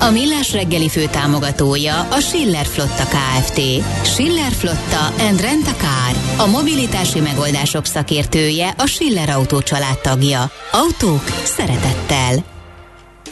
A 0.00 0.10
Millás 0.10 0.52
reggeli 0.52 0.88
fő 0.88 1.06
támogatója 1.06 2.00
a 2.00 2.20
Schiller 2.20 2.66
Flotta 2.66 3.04
KFT. 3.04 3.60
Schiller 4.04 4.52
Flotta 4.52 5.06
and 5.28 5.40
Rent 5.40 5.66
a 5.66 5.74
Car. 5.74 6.46
A 6.46 6.50
mobilitási 6.50 7.20
megoldások 7.20 7.84
szakértője 7.84 8.74
a 8.76 8.86
Schiller 8.86 9.28
Autó 9.28 9.62
tagja. 10.02 10.50
Autók 10.72 11.24
szeretettel. 11.44 12.44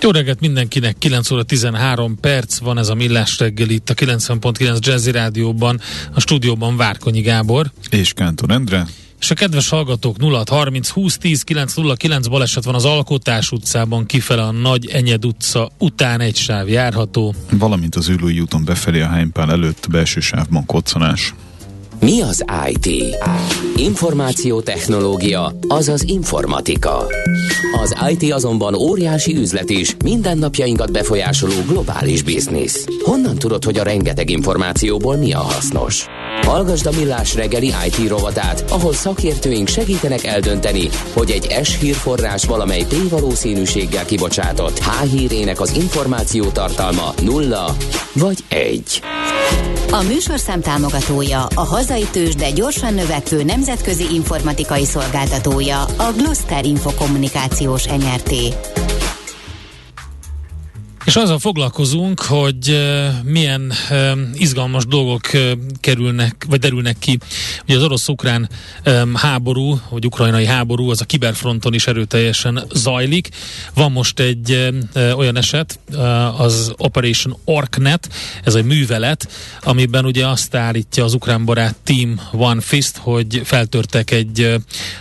Jó 0.00 0.10
reggelt 0.10 0.41
mindenkinek, 0.41 0.98
9 0.98 1.30
óra 1.30 1.42
13 1.42 2.20
perc 2.20 2.58
van 2.58 2.78
ez 2.78 2.88
a 2.88 2.94
Millás 2.94 3.38
reggel 3.38 3.69
itt 3.69 3.91
a 3.91 3.94
90.9 3.94 4.78
Jazzy 4.78 5.10
Rádióban, 5.10 5.80
a 6.14 6.20
stúdióban 6.20 6.77
Várkonyi 6.77 7.20
Gábor. 7.20 7.70
És 7.91 8.12
Kántor 8.12 8.50
Endre. 8.50 8.86
És 9.20 9.30
a 9.30 9.34
kedves 9.34 9.69
hallgatók 9.69 10.16
0 10.16 10.43
30 10.51 10.88
20 10.88 11.19
10 11.19 11.43
909 11.43 12.27
baleset 12.27 12.65
van 12.65 12.75
az 12.75 12.84
Alkotás 12.84 13.52
utcában 13.52 14.06
kifele 14.06 14.42
a 14.42 14.51
Nagy 14.51 14.87
Enyed 14.87 15.25
utca 15.25 15.70
után 15.79 16.20
egy 16.20 16.37
sáv 16.37 16.69
járható. 16.69 17.34
Valamint 17.51 17.95
az 17.95 18.09
Ülői 18.09 18.41
úton 18.41 18.65
befelé 18.65 19.01
a 19.01 19.09
Heimpál 19.09 19.51
előtt 19.51 19.87
belső 19.91 20.20
sávban 20.20 20.66
koccanás. 20.66 21.34
Mi 22.01 22.20
az 22.20 22.45
IT? 22.69 23.16
Információtechnológia, 23.77 25.58
azaz 25.69 26.03
informatika. 26.03 27.06
Az 27.83 27.97
IT 28.08 28.33
azonban 28.33 28.75
óriási 28.75 29.36
üzlet 29.36 29.70
is, 29.70 29.97
mindennapjainkat 30.05 30.92
befolyásoló 30.92 31.55
globális 31.69 32.23
biznisz. 32.23 32.86
Honnan 33.05 33.39
tudod, 33.39 33.64
hogy 33.64 33.78
a 33.78 33.83
rengeteg 33.83 34.30
információból 34.30 35.17
mi 35.17 35.33
a 35.33 35.41
hasznos? 35.41 36.06
Hallgasd 36.42 36.87
a 36.87 36.91
Millás 36.97 37.34
reggeli 37.34 37.67
IT 37.87 38.09
rovatát, 38.09 38.65
ahol 38.70 38.92
szakértőink 38.92 39.69
segítenek 39.69 40.25
eldönteni, 40.25 40.89
hogy 41.12 41.31
egy 41.31 41.65
S 41.65 41.79
hírforrás 41.79 42.45
valamely 42.45 42.84
P 42.89 43.09
valószínűséggel 43.11 44.05
kibocsátott 44.05 44.79
H 44.79 45.03
hírének 45.03 45.61
az 45.61 45.77
információ 45.77 46.45
tartalma 46.45 47.14
nulla 47.23 47.77
vagy 48.12 48.39
egy. 48.48 49.03
A 49.91 50.03
műsorszám 50.03 50.61
támogatója, 50.61 51.47
a 51.55 51.64
hazai 51.64 52.07
tős, 52.12 52.34
de 52.34 52.51
gyorsan 52.51 52.95
növekvő 52.95 53.42
nemzetközi 53.42 54.14
informatikai 54.14 54.84
szolgáltatója, 54.84 55.83
a 55.83 56.12
Gloster 56.17 56.64
Infokommunikációs 56.64 57.84
NRT. 57.84 58.33
És 61.17 61.22
azzal 61.22 61.39
foglalkozunk, 61.39 62.20
hogy 62.20 62.81
milyen 63.22 63.72
izgalmas 64.34 64.86
dolgok 64.86 65.20
kerülnek, 65.81 66.47
vagy 66.48 66.58
derülnek 66.58 66.98
ki. 66.98 67.19
Ugye 67.64 67.77
az 67.77 67.83
orosz-ukrán 67.83 68.48
háború, 69.14 69.81
vagy 69.91 70.06
ukrajnai 70.06 70.47
háború, 70.47 70.91
az 70.91 71.00
a 71.00 71.05
kiberfronton 71.05 71.75
is 71.75 71.86
erőteljesen 71.86 72.62
zajlik. 72.73 73.28
Van 73.75 73.92
most 73.92 74.20
egy 74.20 74.73
olyan 75.17 75.36
eset, 75.36 75.78
az 76.36 76.73
Operation 76.77 77.36
Orknet, 77.45 78.08
ez 78.45 78.55
egy 78.55 78.64
művelet, 78.64 79.28
amiben 79.62 80.05
ugye 80.05 80.27
azt 80.27 80.55
állítja 80.55 81.05
az 81.05 81.14
ukrán 81.14 81.45
barát 81.45 81.77
Team 81.84 82.20
One 82.33 82.61
Fist, 82.61 82.97
hogy 82.97 83.41
feltörtek 83.45 84.11
egy 84.11 84.55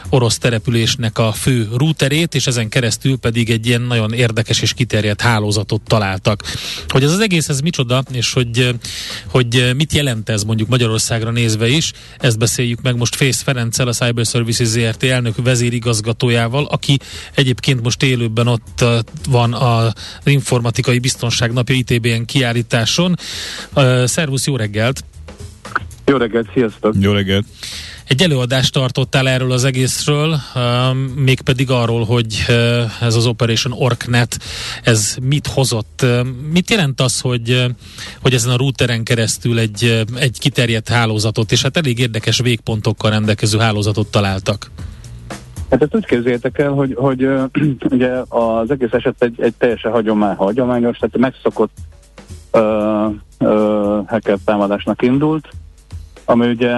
orosz 0.09 0.37
településnek 0.37 1.17
a 1.17 1.31
fő 1.31 1.69
routerét, 1.73 2.35
és 2.35 2.47
ezen 2.47 2.69
keresztül 2.69 3.17
pedig 3.17 3.49
egy 3.49 3.67
ilyen 3.67 3.81
nagyon 3.81 4.13
érdekes 4.13 4.61
és 4.61 4.73
kiterjedt 4.73 5.21
hálózatot 5.21 5.81
találtak. 6.05 6.43
Hogy 6.87 7.03
ez 7.03 7.11
az 7.11 7.19
egész, 7.19 7.49
ez 7.49 7.59
micsoda, 7.59 8.03
és 8.11 8.33
hogy, 8.33 8.75
hogy 9.27 9.71
mit 9.75 9.93
jelent 9.93 10.29
ez 10.29 10.43
mondjuk 10.43 10.69
Magyarországra 10.69 11.31
nézve 11.31 11.67
is, 11.67 11.91
ezt 12.17 12.37
beszéljük 12.37 12.81
meg 12.81 12.95
most 12.95 13.15
Fész 13.15 13.41
Ferenccel, 13.41 13.87
a 13.87 13.93
Cyber 13.93 14.25
Services 14.25 14.67
ZRT 14.67 15.03
elnök 15.03 15.35
vezérigazgatójával, 15.43 16.65
aki 16.65 16.99
egyébként 17.33 17.81
most 17.81 18.03
élőben 18.03 18.47
ott 18.47 18.85
van 19.29 19.53
az 19.53 19.93
informatikai 20.23 20.99
biztonság 20.99 21.53
napja 21.53 21.75
ITBN 21.75 22.25
kiállításon. 22.25 23.15
Szervusz, 24.05 24.45
jó 24.45 24.55
reggelt! 24.55 25.03
Jó 26.05 26.17
reggelt, 26.17 26.49
sziasztok! 26.53 26.93
Jó 26.99 27.11
reggelt! 27.11 27.45
Egy 28.07 28.21
előadást 28.21 28.73
tartottál 28.73 29.29
erről 29.29 29.51
az 29.51 29.63
egészről, 29.63 30.35
uh, 30.55 30.61
mégpedig 31.15 31.71
arról, 31.71 32.03
hogy 32.03 32.45
uh, 32.49 32.55
ez 33.01 33.15
az 33.15 33.25
Operation 33.25 33.73
Orknet, 33.77 34.37
ez 34.83 35.17
mit 35.21 35.47
hozott. 35.47 35.99
Uh, 36.03 36.19
mit 36.51 36.69
jelent 36.69 37.01
az, 37.01 37.21
hogy, 37.21 37.49
uh, 37.49 37.65
hogy 38.21 38.33
ezen 38.33 38.51
a 38.51 38.57
routeren 38.57 39.03
keresztül 39.03 39.59
egy, 39.59 40.03
egy 40.15 40.39
kiterjedt 40.39 40.89
hálózatot, 40.89 41.51
és 41.51 41.61
hát 41.61 41.77
elég 41.77 41.99
érdekes 41.99 42.39
végpontokkal 42.39 43.09
rendelkező 43.09 43.57
hálózatot 43.57 44.07
találtak? 44.07 44.71
Hát 45.69 45.81
ezt 45.81 45.95
úgy 45.95 46.05
képzeljétek 46.05 46.59
el, 46.59 46.71
hogy, 46.71 46.93
hogy 46.95 47.27
ugye 47.95 48.11
az 48.27 48.71
egész 48.71 48.91
eset 48.91 49.15
egy, 49.23 49.41
egy 49.41 49.53
teljesen 49.57 49.91
hagyomány, 49.91 50.35
hagyományos, 50.35 50.97
tehát 50.97 51.17
megszokott 51.17 51.77
uh, 52.51 52.61
uh, 53.39 54.07
hacker 54.07 54.37
támadásnak 54.45 55.01
indult, 55.01 55.49
ami 56.25 56.47
ugye 56.47 56.73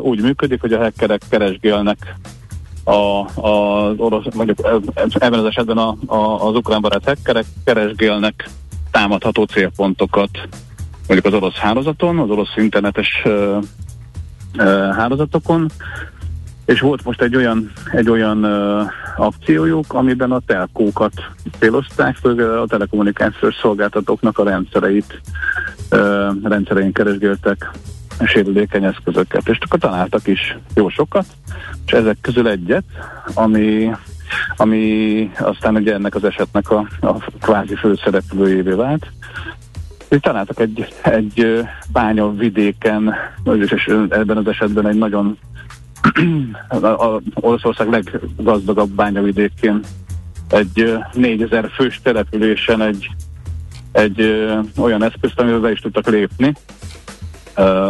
úgy 0.00 0.22
működik, 0.22 0.60
hogy 0.60 0.72
a 0.72 0.78
hackerek 0.78 1.22
keresgélnek 1.28 2.14
a, 2.84 2.92
a, 2.92 3.86
az 3.86 3.98
orosz, 3.98 4.34
mondjuk 4.34 4.58
ebben 4.94 5.38
az 5.38 5.44
esetben 5.44 5.78
a, 5.78 5.96
a, 6.06 6.48
az 6.48 6.54
ukrán 6.54 6.80
barát 6.80 7.04
hackerek 7.04 7.44
keresgélnek 7.64 8.48
támadható 8.90 9.44
célpontokat 9.44 10.48
mondjuk 11.10 11.34
az 11.34 11.40
orosz 11.40 11.56
hálózaton, 11.56 12.18
az 12.18 12.30
orosz 12.30 12.56
internetes 12.56 13.22
uh, 13.24 13.56
uh, 14.58 14.94
hálózatokon, 14.94 15.70
és 16.64 16.80
volt 16.80 17.04
most 17.04 17.22
egy 17.22 17.36
olyan, 17.36 17.72
egy 17.92 18.10
olyan 18.10 18.44
uh, 18.44 18.86
akciójuk, 19.16 19.92
amiben 19.92 20.32
a 20.32 20.40
telkókat 20.46 21.12
célozták, 21.58 22.16
főleg 22.16 22.40
a 22.40 22.66
telekommunikációs 22.66 23.54
szolgáltatóknak 23.54 24.38
a 24.38 24.44
rendszereit, 24.44 25.20
uh, 25.90 26.42
rendszerein 26.42 26.92
keresgéltek 26.92 27.70
sérülékeny 28.26 28.84
eszközöket, 28.84 29.48
és 29.48 29.58
akkor 29.60 29.78
találtak 29.78 30.26
is 30.26 30.56
jó 30.74 30.88
sokat, 30.88 31.26
és 31.86 31.92
ezek 31.92 32.16
közül 32.20 32.48
egyet, 32.48 32.84
ami, 33.34 33.90
ami 34.56 35.30
aztán 35.38 35.74
ugye 35.74 35.94
ennek 35.94 36.14
az 36.14 36.24
esetnek 36.24 36.70
a, 36.70 36.88
a 37.00 37.14
kvázi 37.40 37.74
főszereplőjévé 37.74 38.72
vált, 38.72 39.06
és 40.08 40.18
találtak 40.20 40.60
egy, 40.60 40.94
egy 41.02 41.64
bánya 41.92 42.34
vidéken, 42.34 43.14
és 43.44 43.86
ebben 44.08 44.36
az 44.36 44.46
esetben 44.46 44.86
egy 44.86 44.98
nagyon 44.98 45.38
a 46.68 47.20
Oroszország 47.34 47.88
leggazdagabb 47.90 48.90
bányavidékén 48.90 49.80
egy 50.48 50.98
4000 51.12 51.70
fős 51.70 52.00
településen 52.02 52.82
egy, 52.82 53.10
egy 53.92 54.46
olyan 54.76 55.02
eszközt, 55.02 55.40
amivel 55.40 55.60
be 55.60 55.70
is 55.70 55.80
tudtak 55.80 56.06
lépni, 56.06 56.54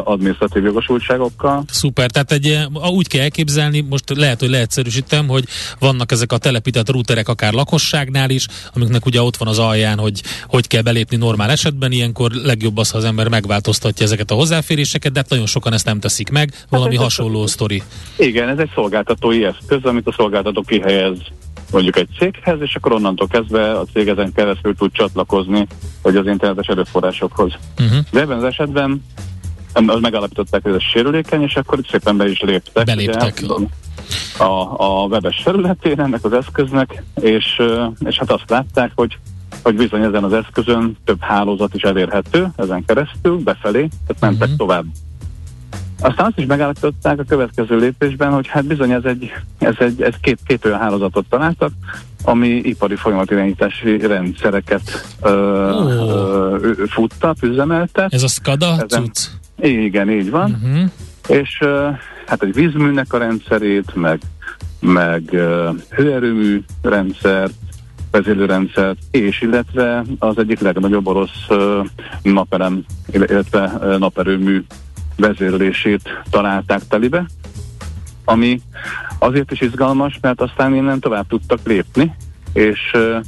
adminisztratív 0.04 0.64
jogosultságokkal. 0.64 1.64
Szuper, 1.70 2.10
tehát 2.10 2.32
egy, 2.32 2.58
úgy 2.90 3.08
kell 3.08 3.20
elképzelni, 3.20 3.80
most 3.80 4.16
lehet, 4.16 4.40
hogy 4.40 4.48
leegyszerűsítem, 4.48 5.28
hogy 5.28 5.44
vannak 5.78 6.12
ezek 6.12 6.32
a 6.32 6.38
telepített 6.38 6.90
routerek 6.90 7.28
akár 7.28 7.52
lakosságnál 7.52 8.30
is, 8.30 8.46
amiknek 8.74 9.06
ugye 9.06 9.22
ott 9.22 9.36
van 9.36 9.48
az 9.48 9.58
alján, 9.58 9.98
hogy 9.98 10.22
hogy 10.46 10.66
kell 10.66 10.82
belépni 10.82 11.16
normál 11.16 11.50
esetben, 11.50 11.92
ilyenkor 11.92 12.30
legjobb 12.30 12.76
az, 12.76 12.90
ha 12.90 12.98
az 12.98 13.04
ember 13.04 13.28
megváltoztatja 13.28 14.04
ezeket 14.04 14.30
a 14.30 14.34
hozzáféréseket, 14.34 15.12
de 15.12 15.18
hát 15.18 15.28
nagyon 15.28 15.46
sokan 15.46 15.72
ezt 15.72 15.84
nem 15.84 16.00
teszik 16.00 16.30
meg, 16.30 16.54
valami 16.68 16.94
hát 16.94 17.04
hasonló 17.04 17.46
sztori. 17.46 17.82
Igen, 18.16 18.48
ez 18.48 18.58
egy 18.58 18.70
szolgáltatói 18.74 19.44
eszköz, 19.44 19.84
amit 19.84 20.06
a 20.06 20.12
szolgáltató 20.12 20.62
kihelyez 20.62 21.18
mondjuk 21.70 21.96
egy 21.96 22.08
céghez, 22.18 22.60
és 22.60 22.74
akkor 22.74 22.92
onnantól 22.92 23.26
kezdve 23.26 23.70
a 23.78 23.84
cég 23.92 24.08
ezen 24.08 24.32
keresztül 24.32 24.74
tud 24.74 24.92
csatlakozni, 24.92 25.66
hogy 26.02 26.16
az 26.16 26.26
internetes 26.26 26.66
erőforrásokhoz. 26.66 27.52
Uh-huh. 27.78 27.98
De 28.10 28.20
ebben 28.20 28.36
az 28.36 28.44
esetben 28.44 29.04
megállapították, 30.00 30.62
hogy 30.62 30.72
ez 30.72 30.82
sérülékeny, 30.82 31.42
és 31.42 31.56
akkor 31.56 31.78
szépen 31.90 32.16
be 32.16 32.28
is 32.28 32.40
léptek. 32.40 32.84
Beléptek. 32.84 33.40
Ugye, 33.42 33.66
a, 34.38 34.74
a 34.76 35.06
webes 35.06 35.40
felületén 35.42 36.00
ennek 36.00 36.24
az 36.24 36.32
eszköznek, 36.32 37.02
és, 37.20 37.62
és 38.04 38.18
hát 38.18 38.30
azt 38.30 38.50
látták, 38.50 38.92
hogy 38.94 39.18
hogy 39.62 39.74
bizony 39.74 40.02
ezen 40.02 40.24
az 40.24 40.32
eszközön 40.32 40.96
több 41.04 41.20
hálózat 41.20 41.74
is 41.74 41.82
elérhető 41.82 42.48
ezen 42.56 42.84
keresztül, 42.84 43.38
befelé, 43.38 43.88
tehát 44.06 44.20
mentek 44.20 44.40
uh-huh. 44.40 44.56
tovább. 44.56 44.84
Aztán 46.00 46.26
azt 46.26 46.38
is 46.38 46.46
megállapították 46.46 47.18
a 47.18 47.24
következő 47.28 47.78
lépésben, 47.78 48.32
hogy 48.32 48.46
hát 48.46 48.64
bizony 48.64 48.90
ez 48.90 49.04
egy, 49.04 49.32
ez 49.58 49.74
egy 49.78 50.02
ez 50.02 50.14
két, 50.20 50.38
két 50.46 50.64
olyan 50.64 50.78
hálózatot 50.78 51.24
találtak, 51.28 51.72
ami 52.24 52.48
ipari 52.48 52.96
folyamatirányítási 52.96 53.98
rendszereket 53.98 55.16
ö, 55.22 55.30
oh. 55.70 56.62
ö, 56.62 56.84
futtat, 56.86 57.42
üzemeltet. 57.42 58.12
Ez 58.12 58.22
a 58.22 58.28
SCADA 58.28 58.72
ezen, 58.72 59.02
cucc? 59.02 59.39
Igen, 59.60 60.10
így 60.10 60.30
van. 60.30 60.50
Uh-huh. 60.62 60.90
És 61.28 61.58
uh, 61.60 61.98
hát 62.26 62.42
egy 62.42 62.54
vízműnek 62.54 63.12
a 63.12 63.18
rendszerét, 63.18 63.94
meg, 63.94 64.20
meg 64.80 65.22
uh, 65.32 65.68
hőerőmű 65.90 66.62
rendszert, 66.82 67.52
vezérlőrendszert, 68.10 68.98
és 69.10 69.40
illetve 69.40 70.04
az 70.18 70.38
egyik 70.38 70.60
legnagyobb 70.60 71.06
orosz 71.06 71.48
uh, 71.48 71.86
naperem, 72.22 72.84
illetve 73.12 73.64
uh, 73.64 73.98
naperőmű 73.98 74.64
vezérlését 75.16 76.02
találták 76.30 76.80
telibe, 76.88 77.26
ami 78.24 78.60
azért 79.18 79.50
is 79.50 79.60
izgalmas, 79.60 80.18
mert 80.20 80.40
aztán 80.40 80.74
innen 80.74 81.00
tovább 81.00 81.26
tudtak 81.26 81.58
lépni, 81.64 82.14
és 82.52 82.92
uh, 82.94 83.24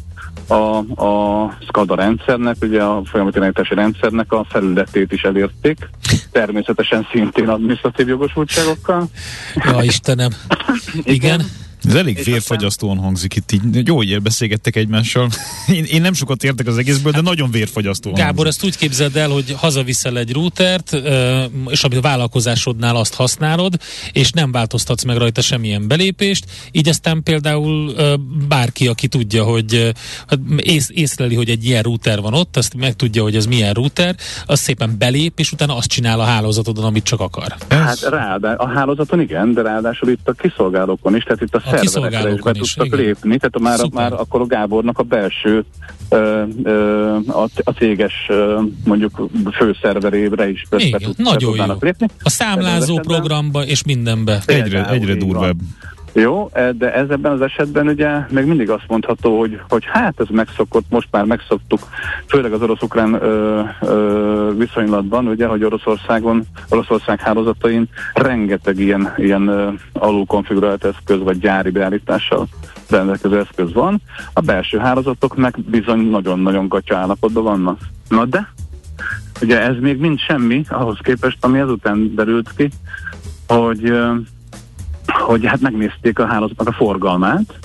a, 0.47 0.79
a 1.05 1.57
SCADA 1.61 1.95
rendszernek, 1.95 2.57
ugye 2.61 2.83
a 2.83 3.03
folyamatirányítási 3.05 3.75
rendszernek 3.75 4.33
a 4.33 4.45
felületét 4.49 5.13
is 5.13 5.23
elérték, 5.23 5.89
természetesen 6.33 7.07
szintén 7.13 7.49
adminisztratív 7.49 8.09
jogosultságokkal. 8.09 9.09
Ja, 9.55 9.83
Istenem. 9.83 10.31
Igen. 11.03 11.43
Ez 11.85 11.95
elég 11.95 12.25
vérfagyasztóan 12.25 12.99
hangzik 12.99 13.37
itt 13.37 13.53
így. 13.53 13.87
Jó, 13.87 13.97
hogy 13.97 14.23
beszélgettek 14.23 14.77
egymással. 14.77 15.29
Én, 15.77 15.85
én 15.85 16.01
nem 16.01 16.13
sokat 16.13 16.45
értek 16.45 16.67
az 16.67 16.79
egészből, 16.79 17.13
de 17.13 17.21
nagyon 17.21 17.51
vérfagyasztóan 17.51 18.15
Gábor, 18.15 18.45
hangzik. 18.45 18.53
ezt 18.53 18.65
úgy 18.65 18.77
képzeld 18.77 19.17
el, 19.17 19.29
hogy 19.29 19.55
hazaviszel 19.59 20.19
egy 20.19 20.33
routert, 20.33 20.97
és 21.67 21.85
a 21.85 22.01
vállalkozásodnál 22.01 22.97
azt 22.97 23.15
használod, 23.15 23.75
és 24.13 24.31
nem 24.31 24.53
változtatsz 24.53 25.05
meg 25.05 25.17
rajta 25.17 25.41
semmilyen 25.41 25.89
belépést, 25.89 26.45
így 26.71 26.89
aztán 26.89 27.23
például 27.23 27.95
bárki, 28.49 28.87
aki 28.89 29.09
tudja, 29.09 29.45
hogy 29.45 29.93
hát 30.27 30.39
ész, 30.57 30.91
észleli, 30.93 31.35
hogy 31.35 31.49
egy 31.49 31.65
ilyen 31.65 31.83
router 31.83 32.21
van 32.21 32.35
ott, 32.35 32.57
azt 32.57 32.75
meg 32.75 32.97
tudja, 32.97 33.23
hogy 33.23 33.37
ez 33.37 33.47
milyen 33.47 33.73
router, 33.73 34.15
az 34.47 34.59
szépen 34.61 34.95
belép, 34.99 35.39
és 35.39 35.53
utána 35.53 35.77
azt 35.77 35.89
csinál 35.89 36.21
a 36.21 36.25
hálózatodon, 36.25 36.85
amit 36.85 37.05
csak 37.05 37.21
akar. 37.21 37.55
Hát 37.69 38.01
ráadá, 38.01 38.55
a 38.55 38.69
hálózaton 38.69 39.21
igen, 39.21 39.53
de 39.53 39.63
ráadásul 39.63 40.09
itt 40.09 40.29
a 40.29 40.33
kiszolgálókon 40.33 41.17
is, 41.17 41.23
tehát 41.23 41.41
itt 41.41 41.55
a, 41.55 41.61
A 41.73 41.87
szerverekre 41.87 42.31
is 42.31 42.43
be 42.43 42.53
kiszolgálókon 42.53 42.55
is, 42.55 42.75
tudtak 42.75 42.87
igen. 42.87 42.99
lépni, 42.99 43.37
tehát 43.37 43.59
már, 43.59 43.79
Szuper. 43.79 44.11
már 44.11 44.21
akkor 44.21 44.41
a 44.41 44.47
Gábornak 44.47 44.99
a 44.99 45.03
belső 45.03 45.65
ö, 46.09 46.43
ö, 46.63 47.17
a, 47.27 47.49
a 47.65 47.71
céges 47.71 48.13
ö, 48.29 48.61
mondjuk 48.85 49.29
főszerverére 49.53 50.51
is 50.51 50.67
be, 50.71 50.77
be, 50.77 50.83
Igen, 50.85 51.01
tud, 51.01 51.17
be 51.17 51.23
nagyon 51.23 51.41
jó. 51.41 51.49
tudnának 51.49 51.83
lépni. 51.83 52.07
A 52.23 52.31
számlázó 52.31 52.99
programba 52.99 53.65
és 53.65 53.85
mindenbe. 53.85 54.43
Egyre, 54.47 54.89
egyre 54.89 55.15
így 55.15 55.33
van. 55.33 55.57
Jó, 56.13 56.49
e, 56.53 56.73
de 56.73 56.95
ez 56.95 57.11
ebben 57.11 57.33
az 57.33 57.41
esetben 57.41 57.89
ugye 57.89 58.11
még 58.31 58.45
mindig 58.45 58.71
azt 58.71 58.89
mondható, 58.89 59.39
hogy, 59.39 59.61
hogy 59.69 59.85
hát 59.87 60.21
ez 60.21 60.27
megszokott, 60.31 60.85
most 60.89 61.09
már 61.11 61.25
megszoktuk, 61.25 61.81
főleg 62.27 62.53
az 62.53 62.63
orosz-ukrán 62.63 63.15
ö, 63.15 63.63
ö, 63.81 64.53
viszonylatban, 64.57 65.27
ugye, 65.27 65.47
hogy 65.47 65.65
Oroszországon, 65.65 66.43
Oroszország 66.69 67.21
hálózatain 67.21 67.89
rengeteg 68.15 68.79
ilyen, 68.79 69.15
ilyen 69.17 69.47
ö, 69.47 69.69
alul 69.93 70.27
konfigurált 70.27 70.85
eszköz, 70.85 71.23
vagy 71.23 71.39
gyári 71.39 71.71
beállítással 71.71 72.47
rendelkező 72.91 73.39
eszköz 73.39 73.73
van. 73.73 74.01
A 74.33 74.41
belső 74.41 74.79
hálózatok 74.79 75.37
meg 75.37 75.57
bizony 75.67 76.11
nagyon-nagyon 76.11 76.69
gatya 76.69 76.97
állapotban 76.97 77.43
vannak. 77.43 77.79
Na 78.09 78.25
de, 78.25 78.53
ugye 79.43 79.61
ez 79.61 79.77
még 79.81 79.99
mind 79.99 80.19
semmi 80.19 80.65
ahhoz 80.69 80.99
képest, 81.03 81.45
ami 81.45 81.59
ezután 81.59 82.15
derült 82.15 82.53
ki, 82.57 82.71
hogy 83.47 83.93
hogy 85.13 85.47
hát 85.47 85.61
megnézték 85.61 86.19
a 86.19 86.27
hálózatnak 86.27 86.69
a 86.69 86.73
forgalmát, 86.73 87.59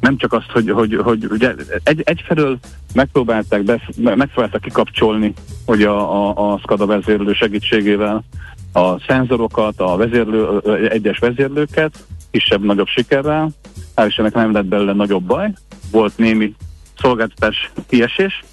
nem 0.00 0.16
csak 0.16 0.32
azt, 0.32 0.50
hogy, 0.50 0.70
hogy, 0.70 0.94
hogy 1.02 1.26
ugye 1.30 1.54
egy, 1.82 2.02
egyfelől 2.04 2.58
megpróbálták, 2.94 3.62
be, 3.62 3.80
megpróbálták 3.96 4.60
kikapcsolni 4.60 5.34
hogy 5.66 5.82
a, 5.82 6.28
a, 6.28 6.52
a 6.52 6.58
SCADA 6.58 6.86
vezérlő 6.86 7.32
segítségével 7.32 8.24
a 8.72 9.00
szenzorokat, 9.00 9.80
a 9.80 9.96
vezérlő, 9.96 10.58
egyes 10.88 11.18
vezérlőket, 11.18 12.04
kisebb-nagyobb 12.30 12.86
sikerrel. 12.86 13.50
Hál' 13.96 14.06
Istennek 14.06 14.34
nem 14.34 14.52
lett 14.52 14.64
belőle 14.64 14.92
nagyobb 14.92 15.22
baj. 15.22 15.52
Volt 15.90 16.18
némi 16.18 16.54
szolgáltatás 16.98 17.72
kiesés. 17.88 18.44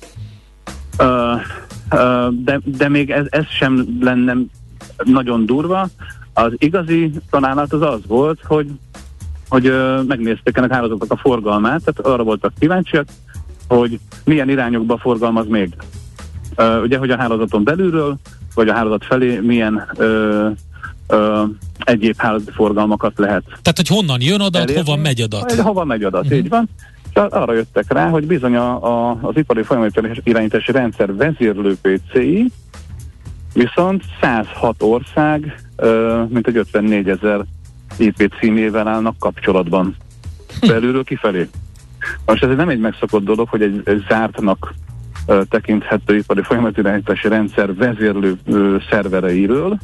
Uh, 1.00 1.42
uh, 1.92 2.34
de, 2.34 2.60
de 2.64 2.90
még 2.90 3.12
ez, 3.12 3.26
ez 3.30 3.46
sem 3.48 3.98
lenne 4.02 4.34
nagyon 5.04 5.46
durva. 5.46 5.88
Az 6.34 6.52
igazi 6.58 7.12
találat 7.30 7.74
az 7.74 7.82
az 7.82 8.00
volt, 8.08 8.40
hogy, 8.44 8.68
hogy 9.50 9.66
ö, 9.68 10.02
megnézték 10.08 10.58
ennek 10.58 10.72
a 10.72 10.74
hálózatnak 10.74 11.12
a 11.12 11.18
forgalmát, 11.18 11.82
tehát 11.84 12.14
arra 12.14 12.24
voltak 12.24 12.54
kíváncsiak, 12.60 13.08
hogy 13.68 14.00
milyen 14.26 14.50
irányokba 14.50 14.98
forgalmaz 14.98 15.48
még. 15.48 15.74
Ö, 16.56 16.82
ugye, 16.82 16.98
hogy 16.98 17.10
a 17.12 17.18
hálózaton 17.18 17.64
belülről, 17.64 18.16
vagy 18.56 18.70
a 18.70 18.74
hálózat 18.74 19.06
felé 19.06 19.40
milyen 19.40 19.88
ö, 19.98 20.48
ö, 21.08 21.44
egyéb 21.80 22.16
hálózati 22.18 22.52
forgalmakat 22.52 23.14
lehet 23.18 23.44
Tehát, 23.46 23.74
hogy 23.76 23.88
honnan 23.88 24.22
jön 24.22 24.40
adat, 24.42 24.62
elérni. 24.62 24.84
hova 24.90 25.02
megy 25.02 25.22
adat. 25.22 25.52
Hova 25.54 25.84
megy 25.86 26.04
adat, 26.04 26.24
Mhm. 26.24 26.34
így 26.34 26.50
van. 26.50 26.70
És 27.10 27.16
ar- 27.16 27.34
arra 27.34 27.54
jöttek 27.54 27.94
rá, 27.94 28.10
hogy 28.10 28.26
bizony 28.28 28.56
a, 28.56 28.84
a, 29.10 29.18
az 29.22 29.38
ipari 29.38 29.64
folyamatos 29.64 30.18
irányítási 30.24 30.72
rendszer 30.72 31.16
vezérlő 31.16 31.78
PCI 31.82 32.52
viszont 33.54 34.04
106 34.22 34.84
ország, 34.84 35.64
mint 36.28 36.48
egy 36.48 36.58
54 36.58 37.10
ezer 37.10 37.46
IP 37.98 38.34
címével 38.40 38.88
állnak 38.88 39.18
kapcsolatban. 39.20 39.96
Belülről 40.68 41.04
kifelé. 41.04 41.50
Most 42.26 42.44
ez 42.44 42.56
nem 42.56 42.70
egy 42.70 42.80
megszokott 42.80 43.24
dolog, 43.24 43.48
hogy 43.50 43.62
egy, 43.62 43.82
egy 43.84 44.06
zártnak 44.08 44.74
tekinthető 45.50 46.16
ipari 46.16 46.42
folyamatirányítási 46.42 47.28
rendszer 47.28 47.76
vezérlő 47.76 48.38
szervereiről 48.90 49.78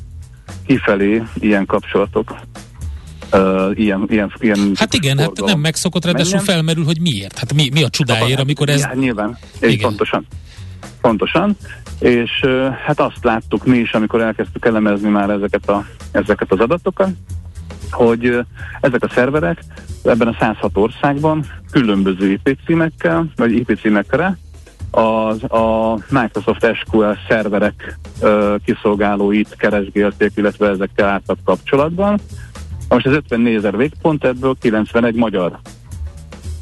kifelé 0.65 1.23
ilyen 1.39 1.65
kapcsolatok 1.65 2.35
Uh, 3.31 3.79
ilyen, 3.79 4.05
ilyen, 4.09 4.31
ilyen 4.39 4.71
Hát 4.75 4.93
igen, 4.93 5.17
hát 5.17 5.25
forgalom 5.25 5.49
nem 5.49 5.59
megszokott, 5.59 6.05
ráadásul 6.05 6.39
felmerül, 6.39 6.83
hogy 6.83 7.01
miért. 7.01 7.37
Hát 7.37 7.53
mi, 7.53 7.69
mi 7.73 7.83
a 7.83 7.89
csodáért, 7.89 8.39
amikor 8.39 8.69
ez... 8.69 8.79
Ja, 8.79 8.91
nyilván, 8.93 9.37
Igen. 9.59 9.79
pontosan. 9.79 10.25
Pontosan. 11.01 11.57
És 11.99 12.45
hát 12.85 12.99
azt 12.99 13.23
láttuk 13.23 13.65
mi 13.65 13.77
is, 13.77 13.93
amikor 13.93 14.21
elkezdtük 14.21 14.65
elemezni 14.65 15.09
már 15.09 15.29
ezeket, 15.29 15.69
a, 15.69 15.85
ezeket 16.11 16.51
az 16.51 16.59
adatokat, 16.59 17.09
hogy 17.91 18.39
ezek 18.81 19.03
a 19.03 19.09
szerverek 19.09 19.63
ebben 20.03 20.27
a 20.27 20.35
106 20.39 20.77
országban 20.77 21.45
különböző 21.71 22.31
IP 22.31 22.57
címekkel, 22.65 23.25
vagy 23.35 23.51
IP 23.51 23.79
címekre 23.81 24.37
az, 24.91 25.43
a 25.43 25.97
Microsoft 26.09 26.75
SQL 26.75 27.11
szerverek 27.27 27.97
uh, 28.21 28.55
kiszolgálóit 28.65 29.55
keresgélték, 29.57 30.31
illetve 30.35 30.69
ezekkel 30.69 31.07
álltak 31.07 31.37
kapcsolatban. 31.43 32.19
Most 32.89 33.05
ez 33.05 33.13
54 33.13 33.55
ezer 33.55 33.77
végpont, 33.77 34.23
ebből 34.23 34.55
91 34.59 35.15
magyar. 35.15 35.59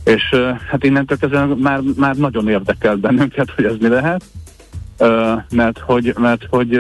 És 0.03 0.29
uh, 0.31 0.57
hát 0.69 0.83
innentől 0.83 1.17
kezdve 1.17 1.45
már, 1.45 1.79
már 1.95 2.15
nagyon 2.15 2.47
érdekelt 2.47 2.99
bennünket, 2.99 3.51
hogy 3.55 3.65
ez 3.65 3.75
mi 3.79 3.87
lehet. 3.87 4.23
Mert 5.49 5.79
hogy, 5.79 6.13
mert 6.17 6.45
hogy 6.49 6.79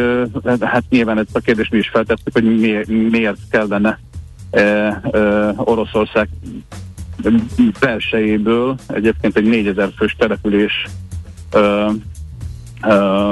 hát 0.61 0.83
nyilván 0.89 1.17
ezt 1.17 1.35
a 1.35 1.39
kérdést 1.39 1.71
mi 1.71 1.77
is 1.77 1.89
feltettük, 1.89 2.33
hogy 2.33 2.59
mi, 2.59 2.93
miért 3.09 3.37
kellene 3.49 3.99
Oroszország 5.55 6.29
belsejéből 7.79 8.75
egyébként 8.87 9.37
egy 9.37 9.45
4000 9.45 9.89
fős 9.97 10.15
település 10.17 10.85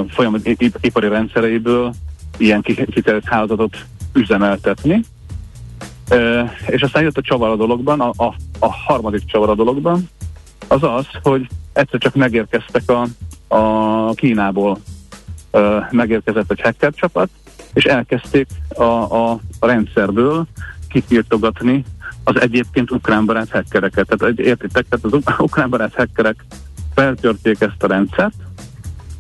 folyamat 0.10 0.48
ip- 0.48 0.78
ipari 0.82 1.08
rendszereiből 1.08 1.94
ilyen 2.38 2.62
kitelt 2.62 3.26
hálózatot 3.26 3.78
üzemeltetni. 4.14 5.04
És 6.68 6.82
aztán 6.82 7.04
jött 7.04 7.18
a 7.18 7.22
csavar 7.22 7.50
a 7.50 7.56
dologban, 7.56 8.00
a, 8.00 8.14
a, 8.24 8.36
a 8.60 8.72
harmadik 8.72 9.26
csavar 9.26 9.50
a 9.50 9.56
dologban, 9.56 10.10
az 10.68 10.84
az, 10.84 11.06
hogy 11.24 11.48
egyszer 11.74 12.00
csak 12.00 12.16
megérkeztek 12.16 12.90
a, 12.90 13.08
a 13.52 14.14
Kínából 14.14 14.78
uh, 15.52 15.92
megérkezett 15.92 16.52
egy 16.52 16.62
hacker 16.62 16.94
csapat, 16.94 17.30
és 17.74 17.84
elkezdték 17.84 18.48
a, 18.76 18.84
a, 18.84 19.40
rendszerből 19.60 20.46
kitiltogatni 20.90 21.84
az 22.24 22.42
egyébként 22.42 22.92
ukránbarát 22.92 23.50
hackereket. 23.50 24.08
Tehát 24.08 24.40
értitek, 24.40 24.86
tehát 24.90 25.06
az 25.06 25.14
uk- 25.14 25.40
ukránbarát 25.40 25.96
hackerek 25.96 26.46
feltörték 26.94 27.62
ezt 27.62 27.84
a 27.84 27.88
rendszert, 27.88 28.34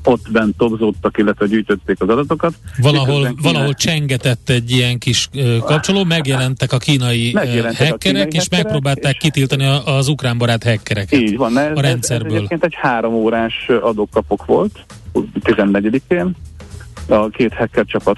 ott 0.03 0.31
bent 0.31 0.57
tobzódtak, 0.57 1.17
illetve 1.17 1.45
gyűjtötték 1.47 2.01
az 2.01 2.09
adatokat. 2.09 2.53
Valahol, 2.81 3.21
Kína- 3.27 3.33
valahol 3.41 3.73
csengetett 3.73 4.49
egy 4.49 4.71
ilyen 4.71 4.97
kis 4.97 5.29
kapcsoló, 5.65 6.03
megjelentek 6.03 6.71
a 6.73 6.77
kínai 6.77 7.31
Megjelentek 7.33 7.81
a 7.81 7.83
hackerek, 7.83 7.97
kínai 7.99 8.27
és 8.31 8.37
hackerek, 8.37 8.63
megpróbálták 8.63 9.13
és- 9.15 9.19
kitiltani 9.21 9.65
a- 9.65 9.95
az 9.95 10.07
ukrán 10.07 10.37
barát 10.37 10.63
hackereket. 10.63 11.19
Így 11.19 11.37
van, 11.37 11.57
ez, 11.57 11.63
a 11.65 11.69
ez, 11.69 11.77
ez 11.77 11.83
rendszerből. 11.83 12.35
egyébként 12.35 12.63
egy 12.63 12.75
három 12.75 13.13
órás 13.13 13.69
adókapok 13.81 14.45
volt, 14.45 14.85
14-én, 15.43 16.35
a 17.07 17.29
két 17.29 17.53
hacker 17.53 17.85
csapat 17.85 18.17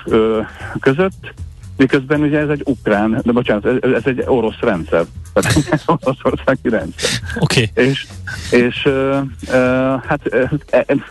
között, 0.80 1.34
miközben 1.78 2.22
ugye 2.22 2.38
ez 2.40 2.50
egy 2.50 2.62
ukrán, 2.66 3.22
de 3.26 3.32
bocsánat, 3.32 3.66
ez, 3.66 3.92
ez 3.94 4.02
egy 4.06 4.24
orosz 4.26 4.60
rendszer. 4.60 5.06
Tehát 5.34 5.84
Oroszországi 5.86 6.70
rendszer. 6.70 7.10
Oké. 7.40 7.70
Okay. 7.72 7.86
És, 7.86 8.08
és 8.52 8.86
ö, 8.86 9.20
ö, 9.52 9.96
hát 10.08 10.20
ö, 10.24 10.44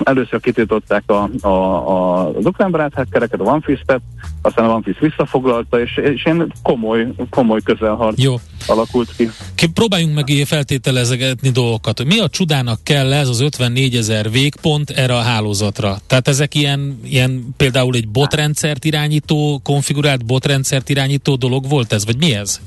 először 0.02 0.40
kitiltották 0.40 1.02
a, 1.06 1.30
a, 1.40 1.48
a, 1.48 2.28
az 2.28 2.44
ukrán 2.46 2.70
barát 2.70 2.94
hackereket, 2.94 3.40
a 3.40 3.44
OneFist-et, 3.44 4.00
aztán 4.42 4.64
a 4.64 4.72
OneFist 4.72 4.98
visszafoglalta, 4.98 5.80
és, 5.80 5.96
és 5.96 6.24
én 6.24 6.52
komoly, 6.62 7.06
komoly 7.30 7.60
közelharc 7.60 8.22
Jó. 8.22 8.34
alakult 8.66 9.16
ki. 9.16 9.30
Ki, 9.54 9.66
próbáljunk 9.66 10.14
meg 10.14 10.30
feltételezetni 10.44 11.50
dolgokat. 11.50 12.04
Mi 12.04 12.18
a 12.18 12.28
csudának 12.28 12.84
kell 12.84 13.12
ez 13.12 13.28
az 13.28 13.40
54 13.40 13.96
ezer 13.96 14.30
végpont 14.30 14.90
erre 14.90 15.14
a 15.14 15.20
hálózatra? 15.20 15.96
Tehát 16.06 16.28
ezek 16.28 16.54
ilyen, 16.54 17.00
ilyen 17.04 17.54
például 17.56 17.94
egy 17.94 18.08
botrendszert 18.08 18.84
irányító, 18.84 19.60
konfigurált 19.62 20.24
botrendszert 20.24 20.88
irányító 20.88 21.34
dolog 21.34 21.68
volt 21.68 21.92
ez, 21.92 22.04
vagy 22.04 22.16
mi 22.16 22.34
ez? 22.34 22.60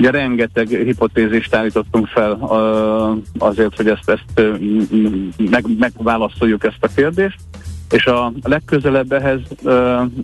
Ugye 0.00 0.10
rengeteg 0.10 0.68
hipotézist 0.68 1.54
állítottunk 1.54 2.06
fel 2.06 2.32
azért, 3.38 3.76
hogy 3.76 3.88
ezt, 3.88 4.10
ezt 4.10 4.56
meg, 5.50 5.64
megválaszoljuk 5.78 6.64
ezt 6.64 6.76
a 6.80 6.88
kérdést, 6.94 7.38
és 7.90 8.06
a 8.06 8.32
legközelebb 8.42 9.12
ehhez 9.12 9.40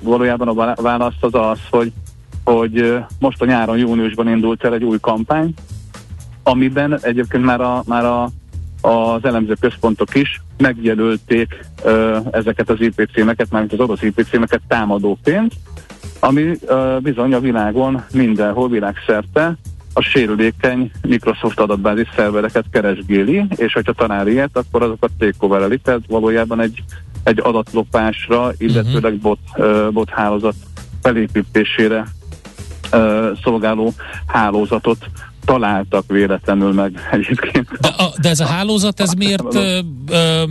valójában 0.03 0.49
a 0.49 0.83
válasz 0.83 1.15
az 1.21 1.35
az, 1.35 1.59
hogy, 1.71 1.93
hogy 2.45 2.97
most 3.19 3.43
a 3.43 3.45
nyáron, 3.45 3.79
júniusban 3.79 4.29
indult 4.29 4.65
el 4.65 4.75
egy 4.75 4.85
új 4.85 4.99
kampány, 5.01 5.55
amiben 6.43 6.99
egyébként 7.03 7.45
már, 7.45 7.61
a, 7.61 7.83
már 7.87 8.05
a, 8.05 8.29
az 8.89 9.25
elemző 9.25 9.55
központok 9.61 10.15
is 10.15 10.43
megjelölték 10.57 11.65
ezeket 12.31 12.71
az 12.71 12.81
IP 12.81 13.09
címeket, 13.15 13.51
mármint 13.51 13.73
az 13.73 13.81
orosz 13.81 14.03
IP 14.03 14.27
címeket 14.31 14.61
támadóként, 14.69 15.53
ami 16.27 16.59
bizony 16.99 17.35
a 17.35 17.41
világon 17.41 18.05
mindenhol 18.13 18.69
világszerte 18.69 19.57
a 19.93 20.01
sérülékeny 20.01 20.91
Microsoft 21.03 21.61
adatbázis 21.61 22.09
szervereket 22.17 22.65
keresgéli, 22.71 23.45
és 23.57 23.73
hogyha 23.73 23.93
talál 23.93 24.29
ilyet, 24.29 24.57
akkor 24.57 24.83
azokat 24.83 25.11
takeover 25.19 25.79
tehát 25.83 26.01
valójában 26.09 26.61
egy, 26.61 26.83
egy 27.23 27.41
adatlopásra, 27.43 28.53
illetőleg 28.59 29.13
mhm. 29.13 29.23
bot, 29.23 29.39
uh, 29.57 29.91
bot 29.91 30.11
hálózat 30.11 30.55
felépítésére 31.03 32.07
uh, 32.93 33.27
szolgáló 33.43 33.93
hálózatot 34.27 35.07
találtak 35.47 36.05
véletlenül 36.07 36.73
meg 36.73 37.09
egyébként. 37.11 37.69
De, 37.81 37.89
a, 37.89 38.13
de 38.21 38.29
ez 38.29 38.41
a 38.41 38.47
hálózat, 38.47 39.01
ez 39.01 39.13
miért 39.13 39.55
ö, 39.55 39.79
ö, 40.09 40.43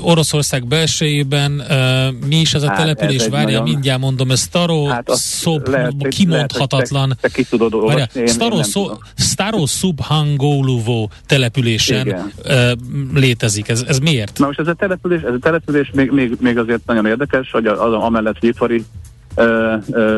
Oroszország 0.00 0.66
belsejében, 0.66 1.64
ö, 1.70 2.08
mi 2.28 2.36
is 2.36 2.54
ez 2.54 2.62
a 2.62 2.68
hát 2.68 2.76
település? 2.76 3.28
Várja, 3.28 3.58
nagyon... 3.58 3.62
mindjárt 3.62 4.00
mondom, 4.00 4.30
ez 4.30 4.40
Staro 4.40 4.86
hát 4.86 5.10
Szob, 5.10 5.68
lehet, 5.68 6.08
kimondhatatlan. 6.08 7.02
Lehet, 7.02 7.20
te, 7.20 7.28
te 7.28 7.34
ki 7.34 7.44
tudod 7.44 7.74
olvasni, 7.74 8.06
Várja, 8.14 8.32
Staro, 8.32 8.62
szó, 8.62 8.90
Staro 9.16 9.66
Subhangoluvo 9.66 11.08
településen 11.26 12.32
ö, 12.42 12.72
létezik. 13.14 13.68
Ez, 13.68 13.84
ez 13.88 13.98
miért? 13.98 14.38
Na 14.38 14.46
most 14.46 14.58
ez 14.58 14.66
a 14.66 14.74
település, 14.74 15.22
ez 15.22 15.32
a 15.32 15.38
település 15.38 15.90
még, 15.94 16.10
még, 16.10 16.36
még 16.40 16.58
azért 16.58 16.86
nagyon 16.86 17.06
érdekes, 17.06 17.50
hogy 17.50 17.66
az, 17.66 17.92
amellett 17.92 18.42
ipari 18.42 18.84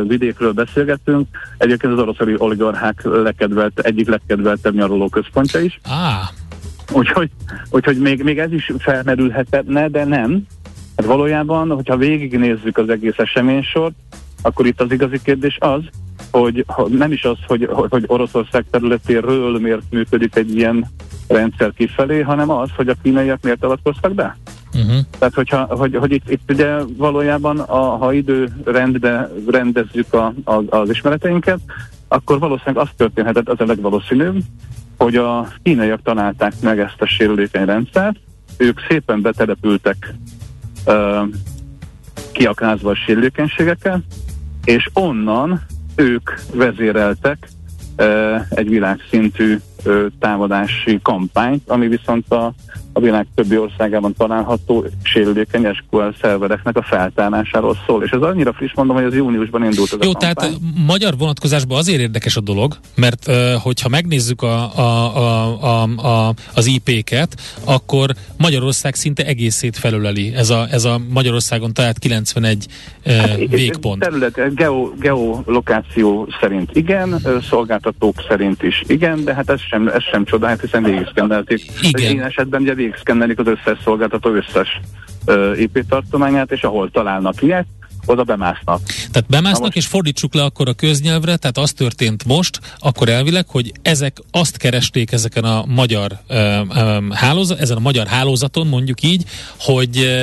vidékről 0.07 0.53
beszélgetünk. 0.53 1.27
Egyébként 1.59 1.93
az 1.93 1.99
orosz 1.99 2.17
oligarchák 2.37 3.03
lekedvelt, 3.03 3.79
egyik 3.79 4.09
legkedveltebb 4.09 4.75
nyaraló 4.75 5.09
központja 5.09 5.61
is. 5.61 5.81
Ah. 5.85 6.29
Úgyhogy, 6.93 7.31
úgyhogy 7.71 7.99
még, 7.99 8.23
még 8.23 8.39
ez 8.39 8.53
is 8.53 8.73
felmerülhetne, 8.79 9.89
de 9.89 10.05
nem. 10.05 10.47
Hát 10.97 11.07
valójában, 11.07 11.71
hogyha 11.71 11.97
végignézzük 11.97 12.79
az 12.79 12.89
egész 12.89 13.19
eseménysort, 13.19 13.95
akkor 14.43 14.67
itt 14.67 14.81
az 14.81 14.93
igazi 14.93 15.21
kérdés 15.23 15.57
az, 15.61 15.81
hogy 16.31 16.65
nem 16.89 17.13
is 17.13 17.25
az, 17.25 17.37
hogy, 17.47 17.69
hogy 17.71 18.05
Oroszország 18.07 18.65
területéről 18.71 19.59
miért 19.59 19.83
működik 19.91 20.37
egy 20.37 20.57
ilyen 20.57 20.87
rendszer 21.29 21.73
kifelé, 21.77 22.21
hanem 22.21 22.51
az, 22.51 22.69
hogy 22.77 22.89
a 22.89 22.95
kínaiak 23.03 23.43
miért 23.43 23.65
avatkoztak 23.65 24.15
be. 24.15 24.37
Uh-huh. 24.75 25.01
Tehát, 25.19 25.35
hogyha, 25.35 25.63
hogy, 25.65 25.97
hogy 25.97 26.13
itt, 26.13 26.31
itt 26.31 26.51
ugye 26.51 26.77
valójában, 26.97 27.59
a, 27.59 27.97
ha 27.97 28.13
időrendbe 28.13 29.31
rendezzük 29.47 30.15
a, 30.15 30.35
a, 30.45 30.77
az 30.77 30.91
ismereteinket, 30.91 31.59
akkor 32.09 32.39
valószínűleg 32.39 32.85
az 32.85 32.89
történhetett, 32.97 33.49
az 33.49 33.61
a 33.61 33.65
legvalószínűbb, 33.65 34.43
hogy 34.97 35.17
a 35.17 35.49
kínaiak 35.63 36.03
találták 36.03 36.53
meg 36.61 36.79
ezt 36.79 37.01
a 37.03 37.07
sérülékeny 37.07 37.65
rendszert, 37.65 38.17
ők 38.57 38.81
szépen 38.89 39.21
betelepültek 39.21 40.15
uh, 40.87 41.29
kiaknázva 42.33 42.91
a 42.91 42.95
sérülékenységekkel, 42.95 44.03
és 44.65 44.91
onnan 44.93 45.63
ők 45.95 46.31
vezéreltek 46.55 47.49
uh, 47.99 48.41
egy 48.51 48.69
világszintű 48.69 49.59
uh, 49.85 50.07
támadási 50.19 50.99
kampányt, 51.03 51.69
ami 51.69 51.89
viszont 51.89 52.33
a 52.33 52.53
a 52.93 53.01
világ 53.01 53.27
többi 53.35 53.59
országában 53.59 54.15
található 54.19 54.87
sérülékeny 55.03 55.75
SQL 55.75 56.09
szervereknek 56.21 56.77
a 56.77 56.83
feltárásáról 56.83 57.77
szól. 57.87 58.03
És 58.05 58.11
ez 58.11 58.21
annyira 58.21 58.53
friss 58.53 58.73
mondom, 58.75 58.97
hogy 58.97 59.05
az 59.05 59.15
júniusban 59.15 59.65
indult 59.65 59.93
az 59.93 59.99
Jó, 60.05 60.11
a 60.11 60.19
tehát 60.19 60.51
magyar 60.87 61.17
vonatkozásban 61.19 61.79
azért 61.79 62.01
érdekes 62.01 62.37
a 62.37 62.41
dolog, 62.41 62.77
mert 62.95 63.31
hogyha 63.63 63.89
megnézzük 63.89 64.43
a, 64.43 64.79
a, 64.79 65.17
a, 65.17 65.59
a, 65.63 65.83
a, 65.83 66.35
az 66.55 66.67
IP-ket, 66.67 67.41
akkor 67.65 68.11
Magyarország 68.39 68.95
szinte 68.95 69.27
egészét 69.27 69.77
felöleli 69.77 70.33
ez 70.35 70.51
a, 70.51 70.67
ez 70.71 70.85
a 70.85 71.01
Magyarországon 71.09 71.73
talált 71.73 71.99
91 71.99 72.67
uh, 73.07 73.17
hát, 73.17 73.37
végpont. 73.37 74.01
Terület, 74.01 74.55
geo, 74.55 74.91
geolokáció 74.99 76.29
szerint 76.41 76.71
igen, 76.77 77.23
szolgáltatók 77.49 78.25
szerint 78.29 78.63
is 78.63 78.83
igen, 78.87 79.25
de 79.25 79.35
hát 79.35 79.51
ez 79.51 79.61
sem, 79.61 79.89
ez 79.89 80.03
sem 80.03 80.25
csodál, 80.25 80.57
hiszen 80.61 80.83
végigszkendelték. 80.83 81.63
Igen. 81.81 82.13
Én 82.13 82.23
esetben 82.23 82.63
ugye 82.63 82.75
végigszkennelik 82.83 83.39
az 83.39 83.47
összes 83.47 83.79
szolgáltató 83.85 84.31
összes 84.31 84.81
uh, 85.27 85.61
IP 85.61 85.85
tartományát, 85.89 86.53
és 86.53 86.63
ahol 86.63 86.91
találnak 86.91 87.43
ilyet, 87.43 87.67
oda 88.07 88.23
bemásznak. 88.23 88.81
Tehát 88.85 89.29
bemásznak, 89.29 89.63
most... 89.63 89.77
és 89.77 89.87
fordítsuk 89.87 90.35
le 90.35 90.43
akkor 90.43 90.69
a 90.69 90.73
köznyelvre, 90.73 91.37
tehát 91.37 91.59
az 91.59 91.73
történt 91.73 92.25
most, 92.25 92.61
akkor 92.79 93.09
elvileg, 93.09 93.49
hogy 93.49 93.73
ezek 93.83 94.17
azt 94.31 94.57
keresték 94.57 95.13
ezeken 95.13 95.45
a 95.45 95.65
magyar 95.67 96.11
uh, 96.29 96.37
um, 96.37 97.11
hálózat, 97.11 97.59
ezen 97.59 97.77
a 97.77 97.81
magyar 97.81 98.07
hálózaton, 98.07 98.67
mondjuk 98.67 99.03
így, 99.03 99.25
hogy 99.59 100.21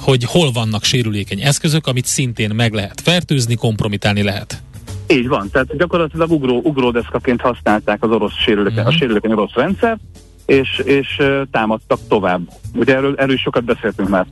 hogy 0.00 0.24
hol 0.24 0.52
vannak 0.52 0.84
sérülékeny 0.84 1.40
eszközök, 1.40 1.86
amit 1.86 2.04
szintén 2.04 2.50
meg 2.54 2.72
lehet 2.72 3.00
fertőzni, 3.00 3.54
kompromitálni 3.54 4.22
lehet. 4.22 4.62
Így 5.08 5.28
van, 5.28 5.50
tehát 5.50 5.76
gyakorlatilag 5.76 6.30
ugró, 6.30 6.60
ugródeszkaként 6.64 7.40
használták 7.40 8.02
az 8.02 8.10
orosz 8.10 8.36
sérülékeny, 8.44 8.78
uh-huh. 8.78 8.94
a 8.94 8.98
sérülékeny 8.98 9.32
orosz 9.32 9.52
rendszer, 9.54 9.98
és, 10.46 10.78
és 10.84 11.22
támadtak 11.50 11.98
tovább. 12.08 12.40
Ugye 12.74 12.96
erről, 12.96 13.14
erről 13.16 13.34
is 13.34 13.40
sokat 13.40 13.64
beszéltünk 13.64 14.08
már. 14.08 14.26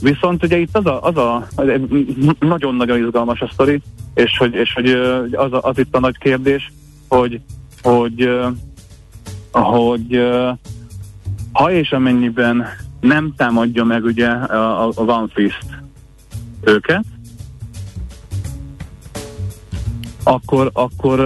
Viszont 0.00 0.44
ugye 0.44 0.56
itt 0.56 0.76
az 0.76 0.86
a, 0.86 1.02
az 1.02 1.16
a 1.16 1.46
nagyon-nagyon 2.38 2.98
izgalmas 2.98 3.40
a 3.40 3.50
sztori, 3.52 3.80
és 4.14 4.38
hogy, 4.38 4.54
és 4.54 4.72
hogy 4.72 4.90
az, 5.32 5.52
a, 5.52 5.60
az 5.62 5.78
itt 5.78 5.94
a 5.96 6.00
nagy 6.00 6.18
kérdés, 6.18 6.72
hogy, 7.08 7.40
hogy, 7.82 8.30
hogy 9.52 10.22
ha 11.52 11.70
és 11.70 11.92
amennyiben 11.92 12.66
nem 13.00 13.34
támadja 13.36 13.84
meg 13.84 14.04
ugye 14.04 14.28
a, 14.28 14.88
a 14.88 14.92
OneFist 14.96 15.66
őket, 16.62 17.04
akkor, 20.26 20.70
akkor 20.72 21.20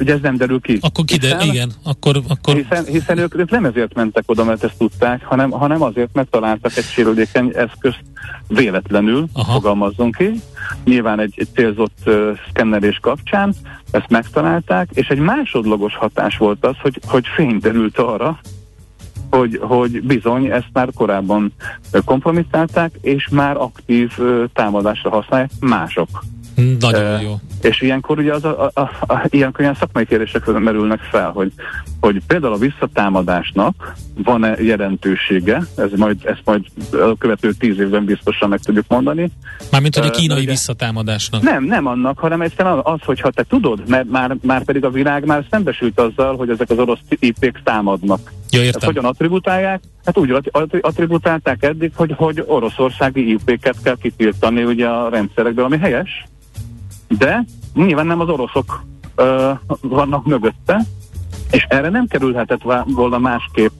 ugye 0.00 0.12
ez 0.12 0.20
nem 0.20 0.36
derül 0.36 0.60
ki. 0.60 0.78
Akkor 0.80 1.04
kiderül, 1.04 1.48
igen. 1.48 1.72
Akkor, 1.84 2.20
akkor... 2.28 2.54
Hiszen, 2.54 2.84
hiszen 2.84 3.18
ők, 3.18 3.38
ők 3.38 3.50
nem 3.50 3.64
ezért 3.64 3.94
mentek 3.94 4.22
oda, 4.26 4.44
mert 4.44 4.64
ezt 4.64 4.78
tudták, 4.78 5.24
hanem, 5.24 5.50
hanem 5.50 5.82
azért, 5.82 6.08
mert 6.12 6.30
találtak 6.30 6.76
egy 6.76 6.84
sérülékeny 6.84 7.52
eszközt 7.54 8.02
véletlenül, 8.48 9.26
Aha. 9.32 9.52
fogalmazzunk 9.52 10.16
ki. 10.16 10.40
Nyilván 10.84 11.20
egy, 11.20 11.34
egy 11.36 11.48
célzott 11.54 11.98
uh, 12.06 12.38
szkennelés 12.48 12.98
kapcsán 13.02 13.54
ezt 13.90 14.08
megtalálták, 14.08 14.88
és 14.92 15.08
egy 15.08 15.18
másodlagos 15.18 15.96
hatás 15.96 16.36
volt 16.36 16.64
az, 16.64 16.74
hogy, 16.82 17.00
hogy 17.06 17.26
fény 17.34 17.58
derült 17.58 17.98
arra, 17.98 18.40
hogy, 19.30 19.58
hogy 19.62 20.02
bizony 20.02 20.46
ezt 20.46 20.70
már 20.72 20.88
korábban 20.94 21.52
kompromittálták, 22.04 22.92
és 23.00 23.28
már 23.28 23.56
aktív 23.56 24.12
uh, 24.18 24.44
támadásra 24.52 25.10
használják 25.10 25.50
mások. 25.60 26.08
Nagyon 26.80 27.14
uh, 27.14 27.22
jó. 27.22 27.40
És 27.62 27.80
ilyenkor 27.80 28.18
ugye 28.18 28.32
az 28.32 28.44
a, 28.44 28.70
a, 28.74 28.80
a, 28.80 28.90
a, 29.12 29.26
ilyenkor 29.28 29.60
ilyen 29.60 29.74
szakmai 29.74 30.06
kérdések 30.06 30.46
merülnek 30.46 31.00
fel, 31.00 31.30
hogy, 31.30 31.52
hogy 32.00 32.20
például 32.26 32.52
a 32.52 32.58
visszatámadásnak 32.58 33.94
van-e 34.24 34.62
jelentősége, 34.62 35.62
ez 35.76 35.90
majd, 35.96 36.16
ezt 36.24 36.42
majd 36.44 36.64
a 36.92 37.16
követő 37.18 37.52
tíz 37.52 37.78
évben 37.78 38.04
biztosan 38.04 38.48
meg 38.48 38.60
tudjuk 38.60 38.84
mondani. 38.88 39.30
Mármint, 39.70 39.96
hogy 39.96 40.06
a 40.06 40.10
kínai 40.10 40.42
uh, 40.42 40.46
visszatámadásnak. 40.46 41.42
Nem, 41.42 41.64
nem 41.64 41.86
annak, 41.86 42.18
hanem 42.18 42.40
egyszerűen 42.40 42.80
az, 42.82 43.00
hogyha 43.04 43.30
te 43.30 43.44
tudod, 43.48 43.82
mert 43.88 44.10
már, 44.10 44.36
már 44.42 44.64
pedig 44.64 44.84
a 44.84 44.90
világ 44.90 45.24
már 45.24 45.44
szembesült 45.50 46.00
azzal, 46.00 46.36
hogy 46.36 46.50
ezek 46.50 46.70
az 46.70 46.78
orosz 46.78 46.98
IP-k 47.08 47.62
támadnak. 47.64 48.32
Ja, 48.50 48.62
értem. 48.62 48.88
hogyan 48.88 49.04
attributálják? 49.04 49.82
Hát 50.04 50.18
úgy 50.18 50.40
attributálták 50.80 51.62
eddig, 51.62 51.92
hogy, 51.94 52.14
hogy 52.16 52.44
oroszországi 52.46 53.30
IP-ket 53.30 53.76
kell 53.82 53.96
kitiltani 54.02 54.64
ugye 54.64 54.86
a 54.86 55.08
rendszerekből, 55.08 55.64
ami 55.64 55.78
helyes, 55.78 56.24
de 57.18 57.44
nyilván 57.74 58.06
nem 58.06 58.20
az 58.20 58.28
oroszok 58.28 58.84
ö, 59.14 59.50
vannak 59.80 60.26
mögötte, 60.26 60.80
És 61.50 61.66
erre 61.68 61.88
nem 61.88 62.06
kerülhetett 62.06 62.62
volna 62.84 63.18
másképp, 63.18 63.70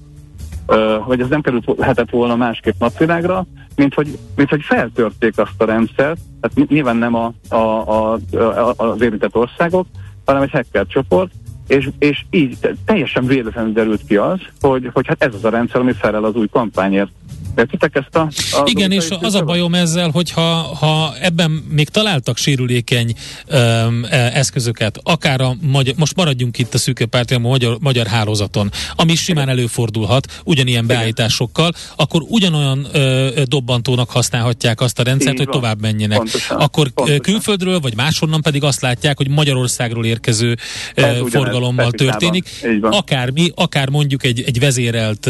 vagy 1.07 1.21
ez 1.21 1.29
nem 1.29 1.41
kerülhetett 1.41 2.11
volna 2.11 2.37
másképp 2.37 2.75
napvilágra, 2.79 3.47
mint 3.77 3.95
hogy, 3.95 4.19
mint 4.37 4.49
hogy 4.49 4.63
feltörték 4.63 5.39
azt 5.39 5.63
a 5.63 5.65
rendszert, 5.65 6.21
tehát 6.41 6.69
nyilván 6.69 6.97
nem 6.97 7.15
a, 7.15 7.33
a, 7.49 7.57
a, 7.57 8.19
a, 8.33 8.75
az 8.77 9.01
érintett 9.03 9.37
országok, 9.37 9.87
hanem 10.25 10.43
egy 10.43 10.51
hacker 10.51 10.87
csoport, 10.87 11.33
és, 11.71 11.89
és 11.99 12.25
így 12.31 12.59
teljesen 12.85 13.27
véletlenül 13.27 13.73
derült 13.73 14.01
ki 14.09 14.17
az, 14.17 14.41
hogy, 14.61 14.91
hogy 14.93 15.07
hát 15.07 15.23
ez 15.23 15.35
az 15.35 15.45
a 15.45 15.49
rendszer, 15.49 15.81
ami 15.81 15.93
felel 15.93 16.25
az 16.25 16.35
új 16.35 16.49
kampányért. 16.53 17.11
Értitek 17.57 17.97
ezt 17.97 18.17
a... 18.17 18.29
a 18.53 18.63
Igen, 18.65 18.91
és 18.91 19.09
az 19.21 19.35
a 19.35 19.43
bajom 19.43 19.75
ezzel, 19.75 20.11
hogy 20.11 20.31
ha, 20.31 20.43
ha 20.81 21.15
ebben 21.21 21.51
még 21.51 21.89
találtak 21.89 22.37
sérülékeny 22.37 23.15
öm, 23.47 24.07
e, 24.11 24.17
eszközöket, 24.35 25.01
akár 25.03 25.41
a 25.41 25.57
magyar, 25.61 25.95
most 25.99 26.17
maradjunk 26.17 26.59
itt 26.59 26.75
a 26.75 26.79
szűke 26.79 27.07
a 27.35 27.39
magyar, 27.39 27.77
magyar 27.81 28.07
hálózaton, 28.07 28.71
ami 28.97 29.15
simán 29.15 29.49
előfordulhat 29.49 30.41
ugyanilyen 30.45 30.87
beállításokkal, 30.87 31.73
akkor 31.97 32.23
ugyanolyan 32.29 32.87
ö, 32.93 33.29
dobbantónak 33.45 34.11
használhatják 34.11 34.81
azt 34.81 34.99
a 34.99 35.03
rendszert, 35.03 35.33
Így 35.33 35.39
hogy 35.39 35.47
van. 35.47 35.61
tovább 35.61 35.81
menjenek. 35.81 36.17
Pontosan, 36.17 36.57
akkor 36.57 36.91
pontosan. 36.91 37.21
külföldről, 37.21 37.81
vagy 37.81 37.97
máshonnan 37.97 38.43
pedig 38.43 38.65
azt 38.65 38.81
látják, 38.81 39.17
hogy 39.17 39.29
Magyarországról 39.29 40.05
érkező 40.05 40.57
ö, 40.95 41.21
forgalommal 41.61 41.91
történik. 41.91 42.49
Akármi, 42.81 43.51
akár 43.55 43.89
mondjuk 43.89 44.25
egy, 44.25 44.43
egy 44.47 44.61
vezérelt 44.61 45.29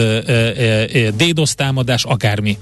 DDoS 1.16 1.54
támadás, 1.54 2.04
akármi. 2.04 2.58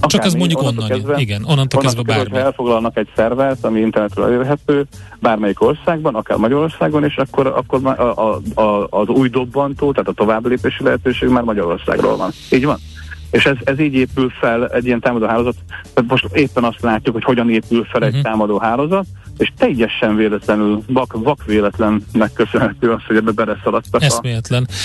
Akármi, 0.00 0.12
Csak 0.12 0.24
az 0.24 0.34
mondjuk 0.34 0.62
onnan, 0.62 0.88
kezdve, 0.88 1.20
igen, 1.20 1.44
onnantól 1.44 1.80
kezdve 1.80 2.02
bármi. 2.02 2.22
Kezdve, 2.22 2.40
elfoglalnak 2.40 2.96
egy 2.96 3.08
szervert, 3.16 3.64
ami 3.64 3.80
internetről 3.80 4.24
elérhető, 4.24 4.86
bármelyik 5.20 5.62
országban, 5.62 6.14
akár 6.14 6.38
Magyarországon, 6.38 7.04
és 7.04 7.16
akkor, 7.16 7.46
akkor 7.46 7.86
a, 7.86 8.02
a, 8.02 8.60
a, 8.60 8.86
az 8.90 9.08
új 9.08 9.28
dobbantó, 9.28 9.92
tehát 9.92 10.08
a 10.08 10.12
továbblépési 10.12 10.82
lehetőség 10.82 11.28
már 11.28 11.42
Magyarországról 11.42 12.16
van. 12.16 12.30
Így 12.50 12.64
van? 12.64 12.78
És 13.30 13.46
ez, 13.46 13.56
ez 13.64 13.80
így 13.80 13.94
épül 13.94 14.32
fel 14.40 14.68
egy 14.68 14.86
ilyen 14.86 15.00
támadó 15.00 15.26
hálózat. 15.26 15.54
Tehát 15.94 16.10
most 16.10 16.26
éppen 16.32 16.64
azt 16.64 16.80
látjuk, 16.80 17.14
hogy 17.14 17.24
hogyan 17.24 17.50
épül 17.50 17.84
fel 17.84 18.02
egy 18.02 18.08
uh-huh. 18.08 18.24
támadó 18.24 18.58
hálózat, 18.58 19.06
és 19.38 19.52
teljesen 19.58 20.16
véletlenül, 20.16 20.82
vak, 20.86 21.12
vak 21.12 21.44
véletlennek 21.44 22.32
köszönhető 22.32 22.90
az, 22.90 23.02
hogy 23.06 23.16
ebbe 23.16 23.30
beleszaladtak 23.30 24.02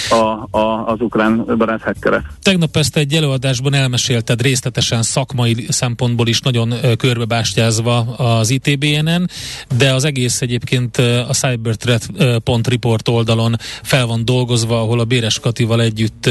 a, 0.10 0.16
a, 0.16 0.48
a, 0.58 0.88
az 0.88 1.02
ukrán 1.02 1.46
barát 1.58 1.82
hackerek. 1.82 2.22
Tegnap 2.42 2.78
ezt 2.78 2.98
egy 2.98 3.14
előadásban 3.14 3.74
elmesélted 3.74 4.42
részletesen 4.42 5.04
szakmai 5.04 5.66
szempontból 5.70 6.28
is 6.28 6.42
nagyon 6.42 6.74
körbebástyázva 6.98 7.98
az 8.18 8.50
ITBN-en, 8.50 9.30
de 9.78 9.94
az 9.94 10.04
egész 10.04 10.42
egyébként 10.42 10.98
a 10.98 11.34
cyberthreat.report 11.34 13.08
oldalon 13.08 13.56
fel 13.82 14.06
van 14.06 14.26
dolgozva, 14.26 14.82
ahol 14.82 15.00
a 15.00 15.06
Béres 15.06 15.40
Katival 15.40 15.82
együtt 15.82 16.30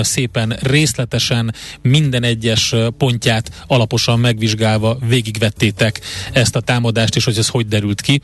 szépen 0.00 0.56
részletesen 0.62 1.54
minden 1.82 2.22
egyes 2.22 2.74
pontját 2.98 3.64
alaposan 3.66 4.18
megvizsgálva 4.18 4.96
végigvettétek 5.08 6.00
ezt 6.32 6.56
a 6.56 6.60
támadást, 6.60 7.16
és 7.16 7.24
hogy 7.24 7.38
ez 7.38 7.48
hogy 7.58 7.68
derült 7.68 8.00
ki, 8.00 8.20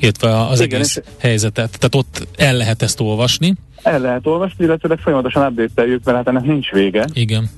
illetve 0.00 0.40
az 0.40 0.60
Igen, 0.60 0.74
egész 0.74 1.02
helyzetet. 1.18 1.78
Tehát 1.78 1.94
ott 1.94 2.26
el 2.36 2.56
lehet 2.56 2.82
ezt 2.82 3.00
olvasni. 3.00 3.54
El 3.82 4.00
lehet 4.00 4.26
olvasni, 4.26 4.64
illetve 4.64 4.96
folyamatosan 4.96 5.46
update 5.46 5.86
mert 5.86 6.16
hát 6.16 6.28
ennek 6.28 6.44
nincs 6.44 6.70
vége. 6.70 7.06
Igen. 7.12 7.50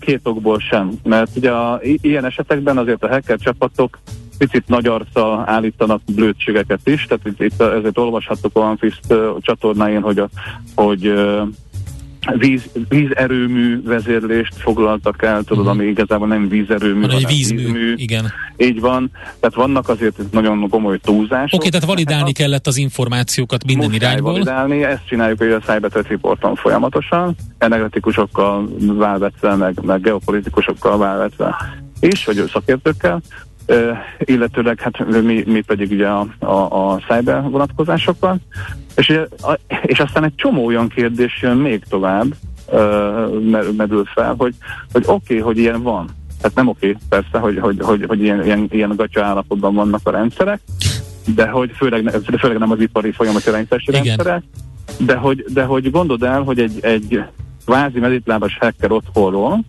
Két 0.00 0.20
okból 0.22 0.58
sem, 0.58 0.92
mert 1.02 1.36
ugye 1.36 1.50
a, 1.50 1.80
ilyen 1.82 2.24
esetekben 2.24 2.78
azért 2.78 3.02
a 3.02 3.08
hacker 3.08 3.38
csapatok 3.38 3.98
picit 4.38 4.68
nagy 4.68 4.86
arccal 4.86 5.42
állítanak 5.46 6.00
blödségeket 6.14 6.80
is, 6.84 7.04
tehát 7.04 7.26
itt, 7.26 7.40
itt 7.40 7.60
ezért 7.60 7.98
olvashattuk 7.98 8.56
a 8.56 8.60
Anfist 8.60 9.00
csatornáin, 9.40 10.00
hogy, 10.00 10.18
a, 10.18 10.28
hogy 10.74 11.12
víz, 12.38 12.70
vízerőmű 12.88 13.82
vezérlést 13.82 14.54
foglaltak 14.54 15.22
el, 15.22 15.42
tudod, 15.42 15.66
uh-huh. 15.66 15.80
ami 15.80 15.90
igazából 15.90 16.28
nem 16.28 16.48
vízerőmű, 16.48 17.00
hanem 17.00 17.22
vízmű, 17.26 17.56
vízmű. 17.56 17.94
Igen. 17.96 18.32
Így 18.56 18.80
van. 18.80 19.10
Tehát 19.40 19.54
vannak 19.54 19.88
azért 19.88 20.14
nagyon 20.30 20.68
komoly 20.68 20.98
túlzások. 20.98 21.44
Oké, 21.44 21.56
okay, 21.56 21.68
tehát 21.68 21.86
validálni 21.86 22.24
hát, 22.24 22.36
kellett 22.36 22.66
az 22.66 22.76
információkat 22.76 23.64
minden 23.64 23.90
Muszáj 23.90 24.08
irányból. 24.08 24.32
validálni, 24.32 24.84
ezt 24.84 25.06
csináljuk 25.06 25.38
hogy 25.38 25.50
a 25.50 25.58
Cyberthreat 25.58 26.08
Reporton 26.08 26.54
folyamatosan, 26.54 27.36
energetikusokkal 27.58 28.68
válvetve, 28.80 29.54
meg, 29.54 29.80
meg 29.82 30.00
geopolitikusokkal 30.00 30.98
válvetve 30.98 31.56
is, 32.00 32.24
vagy 32.24 32.44
szakértőkkel, 32.52 33.20
illetőleg 34.18 34.80
hát 34.80 35.22
mi, 35.22 35.42
mi 35.46 35.60
pedig 35.60 35.90
ugye 35.90 36.06
a, 36.08 36.26
a, 36.38 36.92
a 36.92 37.00
cyber 37.08 37.42
vonatkozásokkal. 37.42 38.36
És, 38.96 39.08
ugye, 39.08 39.26
a, 39.42 39.58
és 39.82 39.98
aztán 39.98 40.24
egy 40.24 40.34
csomó 40.34 40.64
olyan 40.64 40.88
kérdés 40.88 41.38
jön 41.42 41.56
még 41.56 41.84
tovább, 41.88 42.34
uh, 42.66 43.72
merül 43.76 44.04
fel, 44.04 44.34
hogy, 44.38 44.54
hogy 44.92 45.02
oké, 45.06 45.34
okay, 45.34 45.38
hogy 45.38 45.58
ilyen 45.58 45.82
van. 45.82 46.08
Hát 46.42 46.54
nem 46.54 46.68
oké, 46.68 46.88
okay, 46.88 47.00
persze, 47.08 47.38
hogy, 47.38 47.58
hogy, 47.58 47.76
hogy, 47.80 48.04
hogy 48.08 48.22
ilyen, 48.22 48.44
ilyen, 48.44 48.68
ilyen 48.70 48.92
gatya 48.96 49.24
állapotban 49.24 49.74
vannak 49.74 50.00
a 50.04 50.10
rendszerek, 50.10 50.60
de 51.34 51.48
hogy 51.48 51.70
főleg, 51.76 52.10
főleg 52.38 52.58
nem 52.58 52.70
az 52.70 52.80
ipari 52.80 53.12
folyamatjelentési 53.12 53.90
rendszerek, 53.90 54.42
de 54.98 55.14
hogy, 55.14 55.44
de 55.52 55.64
hogy 55.64 55.90
gondold 55.90 56.22
el, 56.22 56.42
hogy 56.42 56.58
egy, 56.58 56.78
egy 56.80 57.22
kvázi 57.64 57.98
meditlábas 57.98 58.58
hacker 58.60 58.92
otthonról, 58.92 59.60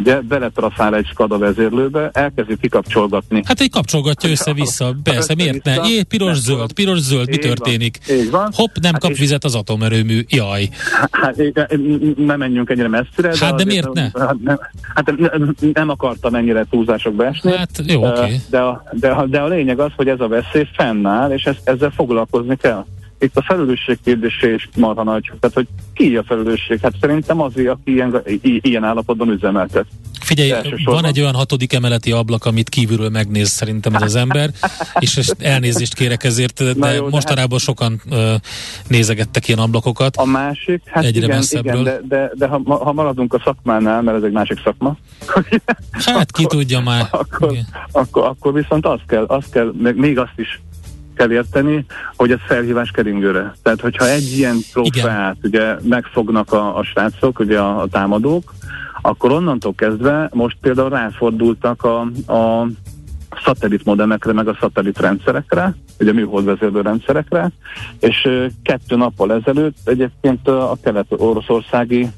ugye 0.00 0.20
beletraszál 0.20 0.96
egy 0.96 1.06
SCADA 1.06 1.38
vezérlőbe, 1.38 2.10
elkezdi 2.12 2.56
kikapcsolgatni. 2.60 3.42
Hát 3.44 3.60
egy 3.60 3.70
kapcsolgatja 3.70 4.30
össze-vissza, 4.30 4.94
persze, 5.02 5.34
miért 5.34 5.64
ne? 5.64 5.74
Jé, 5.74 6.02
piros-zöld, 6.02 6.72
piros-zöld, 6.72 7.28
mi 7.28 7.36
történik? 7.36 7.98
Van, 8.30 8.50
Hopp, 8.54 8.76
nem 8.80 8.92
hát 8.92 9.00
kap 9.00 9.16
vizet 9.16 9.44
az 9.44 9.54
atomerőmű, 9.54 10.24
jaj. 10.28 10.68
Hát 11.10 11.36
nem 12.16 12.38
menjünk 12.38 12.70
ennyire 12.70 12.88
messzire. 12.88 13.28
Hát 13.28 13.50
de, 13.50 13.56
de 13.56 13.64
miért 13.64 13.92
ne? 13.92 14.10
Nem, 14.42 14.58
hát 14.94 15.16
nem, 15.16 15.54
nem 15.72 15.88
akartam 15.88 16.34
ennyire 16.34 16.66
túlzásokba 16.70 17.26
esni. 17.26 17.56
Hát 17.56 17.82
jó, 17.86 18.06
oké. 18.06 18.18
Okay. 18.18 18.36
De, 18.50 18.60
a, 18.60 18.84
de, 18.92 19.08
a, 19.08 19.26
de 19.26 19.40
a 19.40 19.48
lényeg 19.48 19.78
az, 19.78 19.90
hogy 19.96 20.08
ez 20.08 20.20
a 20.20 20.28
veszély 20.28 20.68
fennáll, 20.72 21.30
és 21.30 21.44
ezt, 21.44 21.60
ezzel 21.64 21.90
foglalkozni 21.90 22.56
kell 22.56 22.84
itt 23.20 23.36
a 23.36 23.42
felelősség 23.42 23.98
kérdése 24.04 24.54
is 24.54 24.68
marha 24.76 25.02
nagy. 25.02 25.30
Tehát, 25.40 25.56
hogy 25.56 25.66
ki 25.94 26.16
a 26.16 26.22
felelősség? 26.22 26.80
Hát 26.80 26.92
szerintem 27.00 27.40
azért, 27.40 27.68
aki 27.68 27.92
ilyen, 27.92 28.22
ilyen 28.40 28.84
állapotban 28.84 29.28
üzemeltet. 29.28 29.86
Figyelj, 30.20 30.52
van 30.84 31.04
egy 31.04 31.20
olyan 31.20 31.34
hatodik 31.34 31.72
emeleti 31.72 32.12
ablak, 32.12 32.44
amit 32.44 32.68
kívülről 32.68 33.08
megnéz 33.08 33.48
szerintem 33.48 33.94
ez 33.94 34.02
az 34.02 34.14
ember, 34.14 34.50
és 34.98 35.30
elnézést 35.38 35.94
kérek 35.94 36.24
ezért, 36.24 36.78
de 36.78 36.92
jó, 36.92 37.08
mostanában 37.08 37.50
hát... 37.50 37.60
sokan 37.60 38.00
uh, 38.10 38.34
nézegettek 38.88 39.48
ilyen 39.48 39.60
ablakokat. 39.60 40.16
A 40.16 40.24
másik, 40.24 40.82
hát 40.86 41.04
Egyre 41.04 41.24
igen, 41.24 41.42
igen 41.50 41.84
de, 41.84 42.00
de, 42.08 42.30
de 42.34 42.46
ha, 42.46 42.62
ha 42.64 42.92
maradunk 42.92 43.34
a 43.34 43.40
szakmánál, 43.44 44.02
mert 44.02 44.16
ez 44.16 44.22
egy 44.22 44.32
másik 44.32 44.60
szakma. 44.64 44.96
hát 46.06 46.32
ki 46.32 46.46
tudja 46.46 46.80
már. 46.80 47.08
Akkor, 47.10 47.56
akkor, 47.92 48.24
akkor 48.24 48.52
viszont 48.52 48.86
azt 48.86 49.06
kell, 49.06 49.24
azt 49.24 49.50
kell, 49.50 49.72
még 49.94 50.18
azt 50.18 50.32
is 50.36 50.60
kell 51.20 51.30
érteni, 51.30 51.84
hogy 52.16 52.30
ez 52.30 52.38
felhívás 52.46 52.90
keringőre. 52.90 53.54
Tehát, 53.62 53.80
hogyha 53.80 54.08
egy 54.08 54.32
ilyen 54.32 54.56
profát 54.72 55.36
ugye 55.42 55.76
megfognak 55.82 56.52
a, 56.52 56.76
a 56.76 56.82
srácok, 56.82 57.38
ugye 57.38 57.58
a, 57.58 57.80
a 57.80 57.86
támadók, 57.86 58.54
akkor 59.02 59.32
onnantól 59.32 59.74
kezdve 59.74 60.30
most 60.32 60.56
például 60.60 60.88
ráfordultak 60.88 61.84
a, 61.84 62.00
a 62.32 62.66
szatellit 63.44 63.84
modemekre, 63.84 64.32
meg 64.32 64.48
a 64.48 64.56
szatellit 64.60 64.98
rendszerekre, 65.00 65.74
ugye 65.98 66.12
műholdvezérlő 66.12 66.80
rendszerekre, 66.80 67.50
és 67.98 68.28
kettő 68.62 68.96
nappal 68.96 69.32
ezelőtt 69.32 69.76
egyébként 69.84 70.48
a 70.48 70.76
kelet-oroszországi 70.82 72.08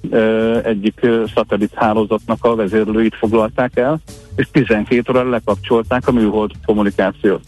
egyik 0.63 1.07
szatellit 1.35 1.75
hálózatnak 1.75 2.45
a 2.45 2.55
vezérlőit 2.55 3.15
foglalták 3.15 3.77
el, 3.77 4.01
és 4.37 4.49
12 4.53 5.03
óra 5.11 5.29
lekapcsolták 5.29 6.09
a 6.09 6.13
műhold 6.13 6.51
kommunikációt. 6.65 7.43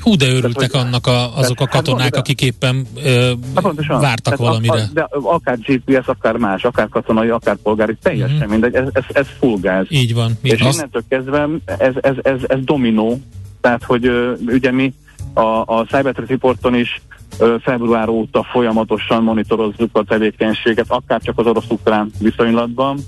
Hú, 0.00 0.16
de 0.16 0.26
örültek 0.26 0.70
tehát, 0.70 0.86
annak 0.86 1.06
a, 1.06 1.36
azok 1.36 1.60
a 1.60 1.64
hát 1.64 1.74
katonák, 1.74 2.02
hát, 2.02 2.16
akik 2.16 2.42
éppen 2.42 2.86
ö, 3.04 3.32
hát 3.54 3.64
pontosan, 3.64 4.00
vártak 4.00 4.22
tehát 4.22 4.38
valamire. 4.38 4.72
A, 4.72 4.88
de 4.92 5.08
akár 5.10 5.58
GPS, 5.58 6.06
akár 6.06 6.36
más, 6.36 6.64
akár 6.64 6.88
katonai, 6.88 7.28
akár 7.28 7.56
polgári, 7.56 7.96
teljesen 8.02 8.36
mm-hmm. 8.36 8.50
mindegy, 8.50 8.74
ez, 8.74 8.86
ez, 8.92 9.04
ez 9.12 9.26
full 9.38 9.58
gáz. 9.60 9.86
Így 9.88 10.14
van. 10.14 10.32
És 10.42 10.60
az... 10.60 10.74
innentől 10.74 11.02
kezdve 11.08 11.48
ez, 11.64 11.94
ez, 12.00 12.14
ez, 12.22 12.40
ez 12.46 12.58
dominó, 12.64 13.20
tehát 13.60 13.84
hogy 13.84 14.06
ö, 14.06 14.32
ugye 14.46 14.70
mi 14.70 14.94
a, 15.32 15.62
a 15.66 15.84
Cyber 15.88 16.14
Reporton 16.26 16.74
is 16.74 17.02
ö, 17.38 17.56
február 17.60 18.08
óta 18.08 18.46
folyamatosan 18.52 19.22
monitorozzuk 19.22 19.96
a 19.96 20.04
tevékenységet, 20.04 20.86
akár 20.88 21.20
csak 21.20 21.38
az 21.38 21.46
orosz-ukrán 21.46 22.10
viszonylatban, 22.18 22.98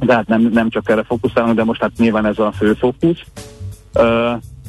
de 0.00 0.14
hát 0.14 0.26
nem, 0.26 0.40
nem 0.52 0.70
csak 0.70 0.90
erre 0.90 1.02
fókuszálunk, 1.02 1.56
de 1.56 1.64
most 1.64 1.80
hát 1.80 1.92
nyilván 1.96 2.26
ez 2.26 2.38
a 2.38 2.52
fő 2.52 2.74
fókusz. 2.74 3.24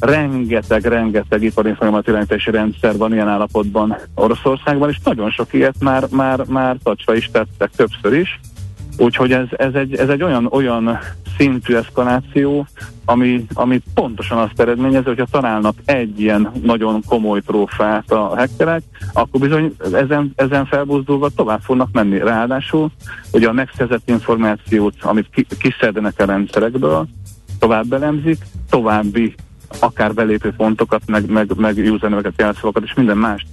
Rengeteg, 0.00 0.84
rengeteg 0.84 1.42
ipari 1.42 1.74
irányítási 2.06 2.50
rendszer 2.50 2.96
van 2.96 3.12
ilyen 3.12 3.28
állapotban 3.28 3.96
Oroszországban, 4.14 4.88
és 4.88 4.98
nagyon 5.04 5.30
sok 5.30 5.52
ilyet 5.52 5.74
már, 5.80 6.06
már, 6.10 6.44
már 6.48 6.76
tacsra 6.82 7.14
is 7.14 7.30
tettek 7.32 7.70
többször 7.76 8.12
is. 8.12 8.40
Úgyhogy 8.98 9.32
ez, 9.32 9.46
ez, 9.50 9.74
egy, 9.74 9.94
ez 9.94 10.08
egy 10.08 10.22
olyan, 10.22 10.46
olyan 10.50 10.98
szintű 11.36 11.74
eszkaláció, 11.74 12.66
ami, 13.04 13.46
ami 13.52 13.82
pontosan 13.94 14.38
azt 14.38 14.60
eredményezi, 14.60 15.04
hogyha 15.04 15.26
találnak 15.30 15.74
egy 15.84 16.20
ilyen 16.20 16.50
nagyon 16.62 17.02
komoly 17.06 17.40
trófát 17.40 18.10
a 18.10 18.18
hackerek, 18.18 18.82
akkor 19.12 19.40
bizony 19.40 19.74
ezen, 19.92 20.32
ezen 20.36 20.66
felbuzdulva 20.66 21.28
tovább 21.28 21.60
fognak 21.60 21.88
menni. 21.92 22.18
Ráadásul 22.18 22.90
ugye 23.32 23.48
a 23.48 23.52
megszerzett 23.52 24.08
információt, 24.08 24.94
amit 25.00 25.28
ki, 25.32 25.46
kiszednek 25.58 26.14
a 26.20 26.24
rendszerekből, 26.24 27.06
tovább 27.58 27.92
elemzik, 27.92 28.38
további 28.70 29.34
akár 29.78 30.14
belépő 30.14 30.52
pontokat, 30.56 31.02
meg, 31.06 31.30
meg, 31.30 31.52
meg 31.56 31.76
userneveket, 31.76 32.32
jelszavakat 32.36 32.82
és 32.84 32.94
minden 32.94 33.16
mást 33.16 33.46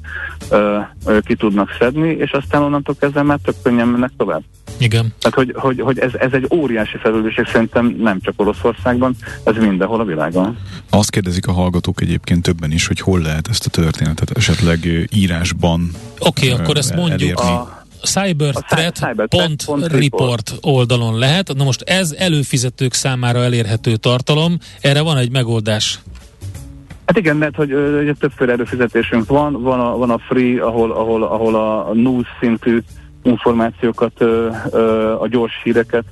ö, 0.50 0.80
ö, 1.06 1.20
ki 1.20 1.36
tudnak 1.36 1.76
szedni, 1.80 2.10
és 2.10 2.32
aztán 2.32 2.62
onnantól 2.62 2.96
kezdve 3.00 3.22
már 3.22 3.40
tök 3.44 3.56
könnyen 3.64 3.88
mennek 3.88 4.12
tovább. 4.18 4.42
Igen. 4.78 5.14
Tehát, 5.20 5.36
hogy, 5.36 5.54
hogy, 5.56 5.80
hogy 5.80 6.00
ez, 6.00 6.12
ez 6.14 6.34
egy 6.34 6.48
óriási 6.54 6.98
felelősség 6.98 7.46
szerintem 7.46 7.96
nem 8.00 8.20
csak 8.22 8.34
Oroszországban, 8.38 9.16
ez 9.44 9.56
mindenhol 9.56 10.00
a 10.00 10.06
világon. 10.06 10.58
Azt 10.90 11.10
kérdezik 11.10 11.48
a 11.48 11.52
hallgatók 11.52 12.02
egyébként 12.02 12.42
többen 12.42 12.72
is, 12.72 12.88
hogy 12.88 13.00
hol 13.00 13.20
lehet 13.20 13.48
ezt 13.48 13.66
a 13.66 13.70
történetet 13.70 14.32
esetleg 14.32 15.08
írásban 15.14 15.92
Oké, 16.20 16.52
okay, 16.52 16.64
akkor 16.64 16.78
ezt 16.78 16.96
mondjuk. 16.96 17.40
Elérni. 17.40 17.42
A, 17.42 17.75
cyberthreat.report 18.06 20.54
oldalon 20.62 21.18
lehet. 21.18 21.54
Na 21.56 21.64
most 21.64 21.82
ez 21.82 22.16
előfizetők 22.18 22.94
számára 22.94 23.44
elérhető 23.44 23.96
tartalom, 23.96 24.58
erre 24.82 25.02
van 25.02 25.18
egy 25.18 25.32
megoldás. 25.32 26.00
Hát 27.06 27.18
igen, 27.18 27.36
mert 27.36 27.56
hogy 27.56 27.74
ugye 27.74 28.14
többféle 28.14 28.52
előfizetésünk 28.52 29.28
van, 29.28 29.62
van 29.62 29.80
a, 29.80 29.98
van 29.98 30.10
a 30.10 30.18
free, 30.18 30.62
ahol, 30.62 30.92
ahol, 30.92 31.24
ahol 31.24 31.56
a 31.56 31.94
null 31.94 32.24
szintű 32.40 32.80
információkat, 33.24 34.12
ö, 34.18 34.50
ö, 34.72 35.16
a 35.20 35.28
gyors 35.28 35.54
híreket 35.64 36.04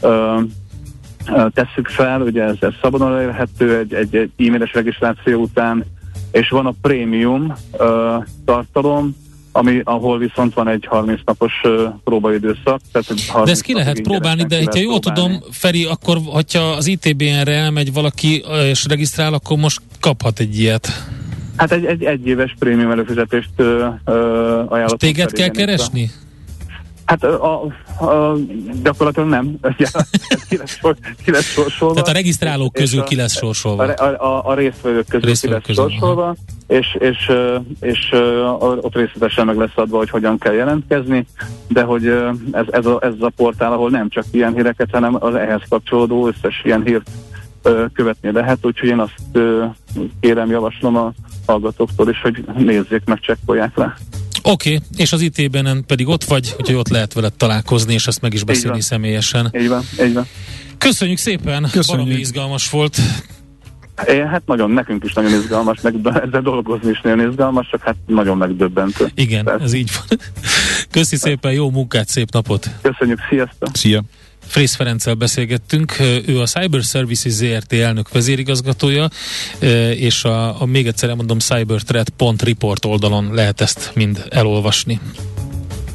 ö, 0.00 0.40
ö, 1.32 1.46
tesszük 1.54 1.88
fel, 1.88 2.20
ugye 2.20 2.42
ez, 2.42 2.56
ez 2.60 2.72
szabadon 2.82 3.14
elérhető 3.14 3.78
egy, 3.78 3.94
egy, 3.94 4.16
egy 4.16 4.46
e-mailes 4.46 4.72
regisztráció 4.72 5.40
után, 5.40 5.84
és 6.30 6.48
van 6.48 6.66
a 6.66 6.74
prémium 6.80 7.52
ö, 7.78 8.16
tartalom, 8.44 9.16
ami, 9.52 9.80
ahol 9.84 10.18
viszont 10.18 10.54
van 10.54 10.68
egy 10.68 10.86
30 10.88 11.20
napos 11.24 11.52
uh, 11.62 11.94
próbaidőszak. 12.04 12.80
Tehát 12.92 13.44
de 13.44 13.50
ezt 13.50 13.62
ki 13.62 13.72
lehet 13.72 14.00
próbálni, 14.00 14.42
de 14.42 14.62
ha 14.70 14.78
jól 14.78 14.98
tudom, 14.98 15.42
Feri, 15.50 15.84
akkor 15.84 16.18
hogyha 16.24 16.62
az 16.62 16.86
ITBN-re 16.86 17.52
elmegy 17.52 17.92
valaki 17.92 18.44
és 18.64 18.86
regisztrál, 18.88 19.34
akkor 19.34 19.56
most 19.56 19.80
kaphat 20.00 20.38
egy 20.38 20.58
ilyet. 20.58 20.88
Hát 21.56 21.72
egy, 21.72 21.84
egy, 21.84 22.02
egy 22.02 22.26
éves 22.26 22.54
prémium 22.58 22.90
előfizetést 22.90 23.50
uh, 23.58 23.66
ajánlott. 24.68 24.98
Téged 24.98 25.32
kell 25.32 25.48
keresni? 25.48 26.10
Hát 27.04 27.24
a, 27.24 27.62
a, 27.98 28.04
a, 28.04 28.36
gyakorlatilag 28.82 29.28
nem. 29.28 29.56
ki, 30.48 30.56
lesz 30.56 30.78
sor, 30.78 30.96
ki 31.24 31.30
lesz 31.30 31.44
sorsolva. 31.44 31.94
Tehát 31.94 32.08
a 32.08 32.12
regisztrálók 32.12 32.72
közül 32.72 33.00
a, 33.00 33.04
ki 33.04 33.16
lesz 33.16 33.36
sorsolva. 33.36 33.82
A, 33.82 34.04
a, 34.04 34.24
a, 34.24 34.46
a 34.46 34.54
résztvevők 34.54 35.06
közül 35.08 35.28
résztvevők 35.28 35.62
ki 35.62 35.68
lesz 35.68 35.76
közül, 35.76 35.90
sorsolva, 35.90 36.34
és, 36.66 36.96
és, 36.98 37.32
és 37.80 38.12
ott 38.58 38.94
részletesen 38.94 39.46
meg 39.46 39.56
lesz 39.56 39.70
adva, 39.74 39.96
hogy 39.96 40.10
hogyan 40.10 40.38
kell 40.38 40.52
jelentkezni, 40.52 41.26
de 41.68 41.82
hogy 41.82 42.06
ez, 42.52 42.66
ez, 42.70 42.86
a, 42.86 42.98
ez 43.02 43.12
a 43.20 43.32
portál, 43.36 43.72
ahol 43.72 43.90
nem 43.90 44.08
csak 44.08 44.24
ilyen 44.30 44.54
híreket, 44.54 44.88
hanem 44.90 45.16
az 45.20 45.34
ehhez 45.34 45.62
kapcsolódó 45.68 46.26
összes 46.26 46.60
ilyen 46.64 46.82
hírt 46.84 47.10
követni 47.92 48.32
lehet, 48.32 48.58
úgyhogy 48.62 48.88
én 48.88 48.98
azt 48.98 49.38
kérem, 50.20 50.50
javaslom 50.50 50.96
a 50.96 51.12
hallgatóktól 51.46 52.08
is, 52.08 52.20
hogy 52.20 52.44
nézzék 52.56 53.04
meg, 53.04 53.20
csekkolják 53.20 53.76
le. 53.76 53.96
Oké, 54.42 54.74
okay, 54.74 54.86
és 54.96 55.12
az 55.12 55.20
IT-ben 55.20 55.84
pedig 55.86 56.08
ott 56.08 56.24
vagy, 56.24 56.54
úgyhogy 56.58 56.74
ott 56.74 56.88
lehet 56.88 57.12
veled 57.12 57.32
találkozni, 57.32 57.92
és 57.92 58.06
ezt 58.06 58.20
meg 58.20 58.34
is 58.34 58.44
beszélni 58.44 58.76
így 58.76 58.82
személyesen. 58.82 59.50
Így 59.58 59.68
van, 59.68 59.82
így 60.04 60.12
van. 60.12 60.26
Köszönjük 60.78 61.18
szépen, 61.18 61.62
Köszönjük. 61.62 61.86
valami 61.86 62.14
izgalmas 62.14 62.70
volt. 62.70 62.98
É, 64.06 64.18
hát 64.18 64.42
nagyon, 64.46 64.70
nekünk 64.70 65.04
is 65.04 65.12
nagyon 65.12 65.32
izgalmas, 65.32 65.80
meg 65.80 65.94
ezzel 66.04 66.40
dolgozni 66.42 66.90
is 66.90 67.00
nagyon 67.00 67.30
izgalmas, 67.30 67.68
csak 67.70 67.82
hát 67.82 67.96
nagyon 68.06 68.36
megdöbbentő. 68.36 69.10
Igen, 69.14 69.44
Persze. 69.44 69.64
ez 69.64 69.72
így 69.72 69.90
van. 69.98 70.18
Köszi 70.90 71.16
szépen, 71.16 71.52
jó 71.52 71.70
munkát, 71.70 72.08
szép 72.08 72.32
napot! 72.32 72.70
Köszönjük, 72.82 73.18
sziasztok! 73.28 73.68
Szia! 73.72 74.02
Frész 74.52 74.74
Ferenccel 74.74 75.14
beszélgettünk, 75.14 75.96
ő 76.26 76.40
a 76.40 76.46
Cyber 76.46 76.82
Services 76.82 77.32
ZRT 77.32 77.72
elnök 77.72 78.08
vezérigazgatója, 78.12 79.08
és 79.94 80.24
a, 80.24 80.60
a 80.60 80.64
még 80.64 80.86
egyszer 80.86 81.08
elmondom 81.08 81.38
cyberthreat.report 81.38 82.84
oldalon 82.84 83.34
lehet 83.34 83.60
ezt 83.60 83.90
mind 83.94 84.24
elolvasni. 84.30 85.00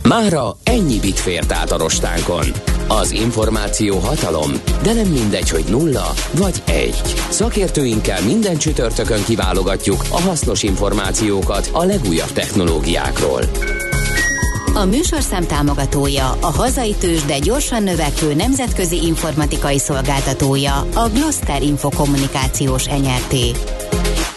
Mára 0.03 0.57
ennyi 0.63 0.99
bit 0.99 1.19
fért 1.19 1.51
át 1.51 1.71
a 1.71 1.77
rostánkon. 1.77 2.45
Az 2.87 3.11
információ 3.11 3.97
hatalom, 3.97 4.51
de 4.83 4.93
nem 4.93 5.07
mindegy, 5.07 5.49
hogy 5.49 5.65
nulla 5.69 6.13
vagy 6.31 6.61
egy. 6.65 7.01
Szakértőinkkel 7.29 8.21
minden 8.21 8.57
csütörtökön 8.57 9.23
kiválogatjuk 9.23 10.05
a 10.09 10.21
hasznos 10.21 10.63
információkat 10.63 11.69
a 11.71 11.83
legújabb 11.83 12.31
technológiákról. 12.31 13.43
A 14.77 14.85
műsorszám 14.85 15.43
támogatója, 15.43 16.37
a 16.41 16.45
hazai 16.45 16.95
tős, 16.99 17.21
de 17.25 17.39
gyorsan 17.39 17.83
növekvő 17.83 18.33
nemzetközi 18.33 19.05
informatikai 19.05 19.79
szolgáltatója, 19.79 20.87
a 20.93 21.09
Gloster 21.13 21.61
Infokommunikációs 21.61 22.87
enyerté. 22.87 23.51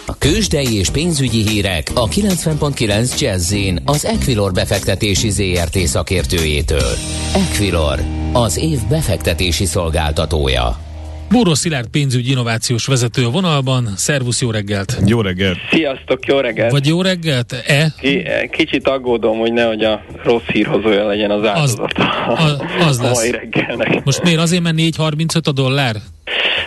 A 0.07 0.15
kősdei 0.19 0.75
és 0.75 0.91
pénzügyi 0.91 1.49
hírek 1.49 1.91
a 1.95 2.09
90.9 2.09 3.19
jazz 3.19 3.55
az 3.85 4.05
Equilor 4.05 4.53
befektetési 4.53 5.31
ZRT 5.31 5.79
szakértőjétől. 5.79 6.97
Equilor, 7.35 8.03
az 8.33 8.57
év 8.57 8.79
befektetési 8.89 9.65
szolgáltatója. 9.65 10.90
Búró 11.31 11.55
Szilárd 11.55 11.89
pénzügyi 11.89 12.31
innovációs 12.31 12.87
vezető 12.87 13.25
a 13.25 13.31
vonalban. 13.31 13.89
Szervusz, 13.97 14.41
jó 14.41 14.51
reggelt! 14.51 14.97
Jó 15.07 15.21
reggelt! 15.21 15.59
Sziasztok, 15.71 16.27
jó 16.27 16.39
reggelt! 16.39 16.71
Vagy 16.71 16.87
jó 16.87 17.03
reggelt? 17.03 17.53
E? 17.67 17.95
Ki, 18.01 18.23
kicsit 18.51 18.89
aggódom, 18.89 19.39
hogy 19.39 19.53
nehogy 19.53 19.85
a 19.85 20.05
rossz 20.23 20.47
hírhozója 20.53 21.07
legyen 21.07 21.31
az 21.31 21.47
áldozat 21.47 21.93
az, 22.27 22.45
az, 22.45 22.61
az 22.87 23.01
lesz. 23.01 23.19
mai 23.19 23.31
reggelnek. 23.31 24.05
Most 24.05 24.23
miért 24.23 24.41
azért, 24.41 24.63
mert 24.63 24.77
4.35 24.77 25.43
a 25.43 25.53
dollár? 25.53 25.97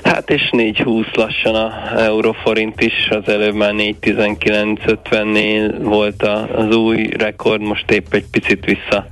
Hát 0.03 0.29
és 0.29 0.49
4.20 0.51 1.15
lassan 1.15 1.55
a 1.55 1.99
euróforint 2.01 2.81
is, 2.81 3.07
az 3.09 3.27
előbb 3.27 3.53
már 3.53 3.73
4.19.50-nél 3.73 5.75
volt 5.79 6.23
az 6.55 6.75
új 6.75 7.09
rekord, 7.17 7.61
most 7.61 7.91
épp 7.91 8.13
egy 8.13 8.25
picit 8.31 8.65
vissza 8.65 9.07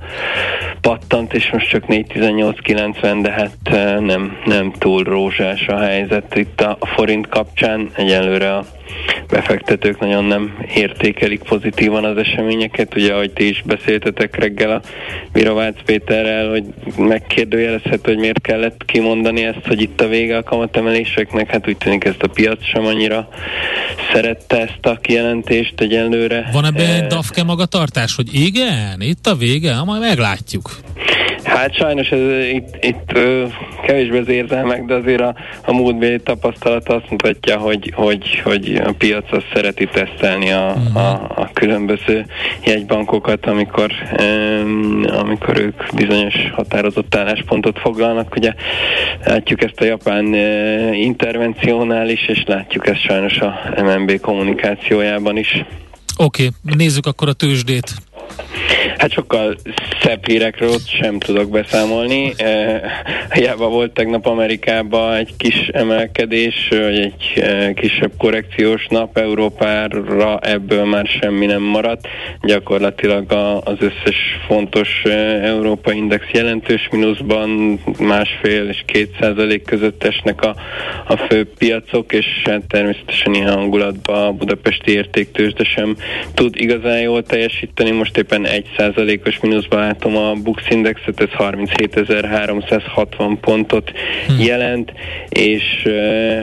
pattant, 0.82 1.34
és 1.34 1.50
most 1.50 1.68
csak 1.68 1.84
4.18.90, 1.86 3.18
de 3.22 3.30
hát 3.30 4.00
nem, 4.00 4.36
nem 4.44 4.72
túl 4.72 5.02
rózsás 5.02 5.68
a 5.68 5.78
helyzet 5.78 6.36
itt 6.36 6.60
a 6.60 6.78
forint 6.80 7.28
kapcsán. 7.28 7.90
Egyelőre 7.94 8.56
a 8.56 8.64
befektetők 9.28 10.00
nagyon 10.00 10.24
nem 10.24 10.58
értékelik 10.74 11.42
pozitívan 11.42 12.04
az 12.04 12.16
eseményeket. 12.16 12.94
Ugye, 12.94 13.12
ahogy 13.12 13.30
ti 13.30 13.48
is 13.48 13.62
beszéltetek 13.64 14.36
reggel 14.36 14.70
a 14.70 14.82
Virovácz 15.32 15.76
Péterrel, 15.84 16.50
hogy 16.50 16.64
megkérdőjelezhető, 16.96 18.12
hogy 18.12 18.18
miért 18.18 18.40
kellett 18.40 18.84
kimondani 18.86 19.44
ezt, 19.44 19.66
hogy 19.66 19.80
itt 19.80 20.00
a 20.00 20.08
vége 20.08 20.36
a 20.36 20.42
kamatemeléseknek. 20.42 21.50
Hát 21.50 21.68
úgy 21.68 21.76
tűnik 21.76 22.04
ezt 22.04 22.22
a 22.22 22.28
piac 22.28 22.64
sem 22.64 22.84
annyira 22.86 23.28
szerette 24.12 24.60
ezt 24.60 24.86
a 24.86 24.98
kijelentést 25.00 25.80
egyelőre. 25.80 26.48
Van 26.52 26.64
ebben 26.64 27.04
e... 27.04 27.06
DAFKE 27.06 27.42
magatartás, 27.42 28.14
hogy 28.14 28.34
igen, 28.34 29.00
itt 29.00 29.26
a 29.26 29.34
vége, 29.34 29.82
majd 29.84 30.00
meglátjuk. 30.00 30.70
Hát 31.44 31.74
sajnos 31.74 32.08
ez, 32.08 32.20
itt, 32.52 32.84
itt 32.84 33.18
kevésbé 33.86 34.18
az 34.18 34.28
érzelmek, 34.28 34.84
de 34.84 34.94
azért 34.94 35.20
a, 35.20 35.34
a 35.64 35.72
múltbéli 35.72 36.20
tapasztalat 36.20 36.88
azt 36.88 37.10
mutatja, 37.10 37.58
hogy, 37.58 37.92
hogy, 37.94 38.40
hogy 38.44 38.80
a 38.84 38.92
piac 38.92 39.32
azt 39.32 39.46
szereti 39.54 39.86
tesztelni 39.86 40.50
a, 40.50 40.74
uh-huh. 40.76 40.96
a, 40.96 41.10
a 41.34 41.50
különböző 41.52 42.26
jegybankokat, 42.64 43.46
amikor, 43.46 43.92
ö, 44.16 44.60
amikor 45.06 45.58
ők 45.60 45.82
bizonyos 45.94 46.34
határozott 46.52 47.14
álláspontot 47.14 47.78
foglalnak. 47.78 48.34
Ugye 48.36 48.54
látjuk 49.24 49.62
ezt 49.62 49.80
a 49.80 49.84
japán 49.84 50.34
ö, 50.34 50.92
intervenciónál 50.92 52.08
is, 52.08 52.28
és 52.28 52.42
látjuk 52.46 52.86
ezt 52.86 53.00
sajnos 53.00 53.38
a 53.38 53.54
MNB 53.76 54.20
kommunikációjában 54.20 55.36
is. 55.36 55.64
Oké, 56.16 56.46
okay, 56.46 56.76
nézzük 56.76 57.06
akkor 57.06 57.28
a 57.28 57.32
tőzsdét. 57.32 57.94
Hát 58.96 59.12
sokkal 59.12 59.56
szebb 60.02 60.26
hírekről 60.26 60.76
sem 61.00 61.18
tudok 61.18 61.50
beszámolni. 61.50 62.32
E, 62.36 62.80
hiába 63.30 63.68
volt 63.68 63.92
tegnap 63.92 64.26
Amerikában 64.26 65.14
egy 65.14 65.30
kis 65.36 65.68
emelkedés, 65.72 66.68
vagy 66.70 66.98
egy 66.98 67.42
e, 67.42 67.72
kisebb 67.72 68.12
korrekciós 68.18 68.86
nap, 68.90 69.18
Európára 69.18 70.38
ebből 70.38 70.84
már 70.84 71.06
semmi 71.20 71.46
nem 71.46 71.62
maradt. 71.62 72.08
Gyakorlatilag 72.42 73.32
az 73.64 73.76
összes 73.80 74.16
fontos 74.46 75.02
e, 75.04 75.10
Európa 75.44 75.92
Index 75.92 76.24
jelentős 76.32 76.88
mínuszban 76.90 77.80
másfél 77.98 78.68
és 78.68 78.82
két 78.86 79.16
százalék 79.20 79.62
között 79.62 80.04
esnek 80.04 80.42
a, 80.42 80.54
a 81.06 81.16
fő 81.16 81.50
piacok, 81.58 82.12
és 82.12 82.26
hát 82.44 82.62
természetesen 82.68 83.34
ilyen 83.34 83.52
hangulatban 83.52 84.26
a 84.26 84.32
budapesti 84.32 84.92
értéktős, 84.92 85.52
de 85.52 85.64
sem 85.64 85.96
tud 86.34 86.56
igazán 86.56 87.00
jól 87.00 87.22
teljesíteni. 87.22 87.90
Most 87.90 88.12
éppen 88.32 88.46
egy 88.46 88.66
százalékos 88.76 89.40
mínuszban 89.40 89.80
látom 89.80 90.16
a 90.16 90.32
Bux 90.32 90.62
Indexet, 90.70 91.20
ez 91.20 91.28
37.360 91.38 93.36
pontot 93.40 93.92
hm. 94.26 94.42
jelent, 94.42 94.92
és 95.28 95.88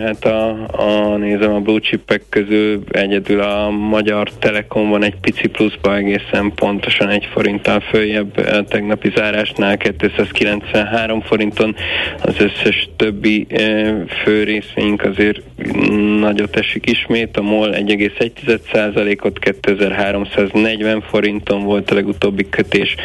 hát 0.05 0.25
a, 0.25 0.49
a, 0.71 1.17
nézem 1.17 1.53
a 1.53 1.59
blue 1.59 1.79
chipek 1.79 2.21
közül 2.29 2.83
egyedül 2.91 3.41
a 3.41 3.69
Magyar 3.69 4.29
Telekom 4.39 4.89
van 4.89 5.03
egy 5.03 5.15
pici 5.21 5.47
pluszba 5.47 5.95
egészen 5.95 6.51
pontosan 6.55 7.09
egy 7.09 7.27
forinttal 7.31 7.79
följebb 7.79 8.65
tegnapi 8.67 9.11
zárásnál 9.15 9.77
293 9.77 11.21
forinton, 11.21 11.75
az 12.21 12.35
összes 12.39 12.89
többi 12.95 13.47
fő 14.23 14.43
részvényünk 14.43 15.03
azért 15.03 15.41
nagyot 16.19 16.55
esik 16.55 16.89
ismét, 16.89 17.37
a 17.37 17.41
MOL 17.41 17.69
1,1%-ot 17.71 19.39
2340 19.39 21.01
forinton 21.01 21.63
volt 21.69 21.91
a 21.91 21.95
legutóbbi 21.95 22.49
kötés, 22.49 22.95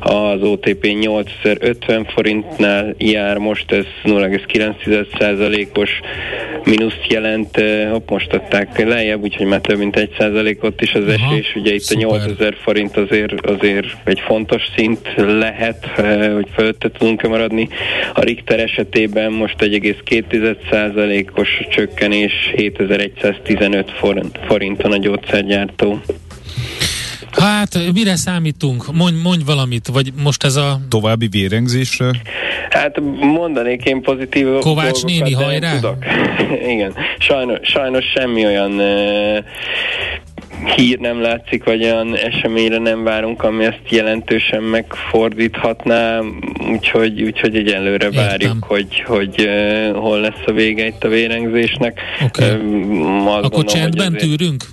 az 0.00 0.42
OTP 0.42 0.86
8050 1.00 2.04
forintnál 2.04 2.94
jár 2.98 3.36
most, 3.36 3.72
ez 3.72 3.84
0,9%-os 4.04 5.90
mínuszt 6.64 7.06
jelent, 7.08 7.62
hopp, 7.90 8.10
most 8.10 8.32
adták 8.32 8.84
lejjebb, 8.84 9.22
úgyhogy 9.22 9.46
már 9.46 9.60
több 9.60 9.78
mint 9.78 10.10
1%-ot 10.18 10.82
is 10.82 10.92
az 10.92 11.04
Aha, 11.04 11.12
esés, 11.12 11.54
ugye 11.54 11.74
itt 11.74 11.80
szuper. 11.80 12.06
a 12.06 12.10
8000 12.10 12.56
forint 12.62 12.96
azért, 12.96 13.46
azért 13.46 13.86
egy 14.04 14.20
fontos 14.20 14.62
szint 14.76 15.12
lehet, 15.16 15.86
hogy 16.34 16.48
fölötte 16.54 16.90
tudunk-e 16.90 17.28
maradni. 17.28 17.68
A 18.14 18.20
Richter 18.20 18.60
esetében 18.60 19.32
most 19.32 19.56
1,2%-os 19.58 21.48
csökkenés, 21.70 22.32
7115 22.56 23.90
forint, 23.90 24.38
forinton 24.46 24.92
a 24.92 24.96
gyógyszergyártó. 24.96 26.00
Hát, 27.38 27.92
mire 27.92 28.16
számítunk? 28.16 28.92
Mondj, 28.92 29.20
mondj 29.22 29.44
valamit, 29.44 29.86
vagy 29.86 30.12
most 30.22 30.44
ez 30.44 30.56
a... 30.56 30.80
További 30.88 31.28
vérengzésre? 31.28 32.10
Hát 32.70 33.00
mondanék 33.20 33.84
én 33.84 34.02
pozitív 34.02 34.46
Kovács 34.58 35.04
néni, 35.04 35.32
hajrá? 35.32 35.74
Tudok. 35.74 35.96
Igen, 36.72 36.94
sajnos, 37.18 37.58
sajnos 37.62 38.04
semmi 38.14 38.46
olyan 38.46 38.72
uh, 38.72 39.44
hír 40.76 40.98
nem 40.98 41.20
látszik, 41.20 41.64
vagy 41.64 41.84
olyan 41.84 42.16
eseményre 42.16 42.78
nem 42.78 43.04
várunk, 43.04 43.42
ami 43.42 43.64
ezt 43.64 43.80
jelentősen 43.88 44.62
megfordíthatná, 44.62 46.20
úgyhogy, 46.70 47.22
úgyhogy 47.22 47.56
egyelőre 47.56 48.06
Értem. 48.06 48.24
várjuk, 48.24 48.64
hogy, 48.64 49.02
hogy 49.06 49.34
uh, 49.38 49.96
hol 49.96 50.20
lesz 50.20 50.42
a 50.46 50.52
vége 50.52 50.86
itt 50.86 51.04
a 51.04 51.08
vérengzésnek. 51.08 52.00
Okay. 52.24 52.50
Uh, 52.50 53.26
Akkor 53.26 53.40
gondolom, 53.40 53.66
csendben 53.66 54.16
tűrünk? 54.16 54.64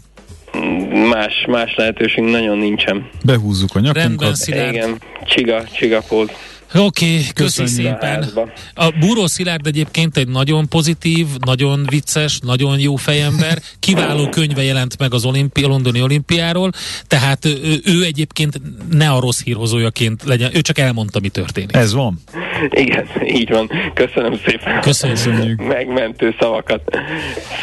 Más, 1.10 1.46
más 1.48 1.76
lehetőség 1.76 2.24
nagyon 2.24 2.58
nincsen. 2.58 3.10
Behúzzuk 3.24 3.76
a 3.76 3.80
nyakunkat. 3.80 4.46
Rendben. 4.46 4.74
Igen, 4.74 5.02
csiga, 5.26 5.64
csiga 5.72 6.02
póz. 6.08 6.30
Oké, 6.76 7.06
okay, 7.06 7.26
köszi 7.34 7.66
szépen. 7.66 8.26
A 8.74 8.90
Búró 9.00 9.28
Szilárd 9.28 9.68
egyébként 9.68 10.18
egy 10.18 10.28
nagyon 10.28 10.68
pozitív, 10.68 11.28
nagyon 11.46 11.86
vicces, 11.90 12.40
nagyon 12.40 12.80
jó 12.80 12.96
fejember. 12.96 13.58
Kiváló 13.80 14.30
könyve 14.30 14.64
jelent 14.64 14.98
meg 15.00 15.14
az 15.14 15.26
olimpi, 15.26 15.64
a 15.64 15.68
londoni 15.68 16.02
olimpiáról, 16.02 16.72
tehát 17.08 17.46
ő, 17.46 17.82
ő 17.86 18.04
egyébként 18.04 18.62
ne 18.92 19.10
a 19.10 19.20
rossz 19.20 19.44
hírhozójaként 19.44 20.24
legyen, 20.24 20.56
ő 20.56 20.62
csak 20.62 20.78
elmondta, 20.78 21.20
mi 21.20 21.30
történik. 21.30 21.76
Ez 21.76 21.94
van. 21.94 22.20
Igen, 22.70 23.08
így 23.26 23.50
van. 23.50 23.70
Köszönöm 23.94 24.40
szépen. 24.46 24.82
Köszönjük. 24.82 25.68
Megmentő 25.68 26.36
szavakat. 26.40 26.82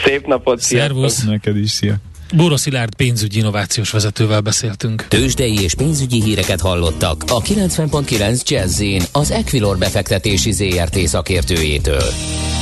Szép 0.04 0.26
napot, 0.26 0.60
Szervusz. 0.60 1.24
Neked 1.24 1.56
is, 1.56 1.70
szia. 1.70 1.94
Búró 2.36 2.56
Szilárd 2.56 2.94
pénzügyi 2.94 3.38
innovációs 3.38 3.90
vezetővel 3.90 4.40
beszéltünk. 4.40 5.06
Tőzsdei 5.08 5.62
és 5.62 5.74
pénzügyi 5.74 6.22
híreket 6.22 6.60
hallottak 6.60 7.24
a 7.28 7.40
90.9 7.40 8.48
jazz 8.48 8.82
az 9.12 9.30
Equilor 9.30 9.78
befektetési 9.78 10.52
ZRT 10.52 10.98
szakértőjétől. 10.98 12.02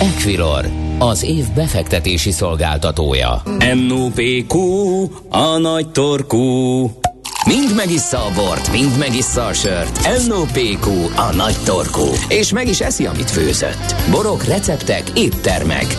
Equilor, 0.01 0.69
az 0.99 1.23
év 1.23 1.45
befektetési 1.55 2.31
szolgáltatója. 2.31 3.43
NOPQ, 3.89 4.59
a 5.29 5.59
nagy 5.59 5.89
torkú. 5.89 6.83
Mind 7.47 7.75
megissza 7.77 8.19
a 8.27 8.33
bort, 8.35 8.73
mind 8.73 8.99
megissza 8.99 9.47
a 9.47 9.53
sört. 9.53 10.27
NOPQ, 10.27 10.91
a 11.17 11.35
nagy 11.35 11.57
torkú. 11.65 12.07
És 12.29 12.53
meg 12.53 12.69
is 12.69 12.81
eszi, 12.81 13.07
amit 13.07 13.31
főzött. 13.31 13.95
Borok, 14.11 14.45
receptek, 14.45 15.03
éttermek. 15.15 15.97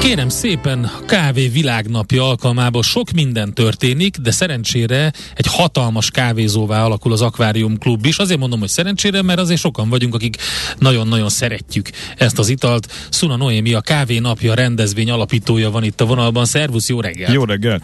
Kérem 0.00 0.28
szépen, 0.28 0.84
a 0.84 1.04
kávé 1.04 1.48
világnapja 1.48 2.28
alkalmából 2.28 2.82
sok 2.82 3.10
minden 3.10 3.54
történik, 3.54 4.16
de 4.16 4.30
szerencsére 4.30 5.12
egy 5.34 5.46
hatalmas 5.46 6.10
kávézóvá 6.10 6.84
alakul 6.84 7.12
az 7.12 7.22
Aquarium 7.22 7.78
Klub 7.78 8.04
is. 8.04 8.18
Azért 8.18 8.38
mondom, 8.38 8.58
hogy 8.58 8.68
szerencsére, 8.68 9.22
mert 9.22 9.38
azért 9.38 9.60
sokan 9.60 9.88
vagyunk, 9.88 10.14
akik 10.14 10.36
nagyon-nagyon 10.78 11.28
szeretjük 11.28 11.90
ezt 12.16 12.38
az 12.38 12.48
italt. 12.48 12.92
Szuna 13.10 13.36
Noémi, 13.36 13.74
a 13.74 13.80
kávé 13.80 14.18
napja 14.18 14.54
rendezvény 14.54 15.10
alapítója 15.10 15.70
van 15.70 15.84
itt 15.84 16.00
a 16.00 16.04
vonalban. 16.04 16.44
Szervusz, 16.44 16.88
jó 16.88 17.00
reggelt! 17.00 17.32
Jó 17.32 17.44
reggelt! 17.44 17.82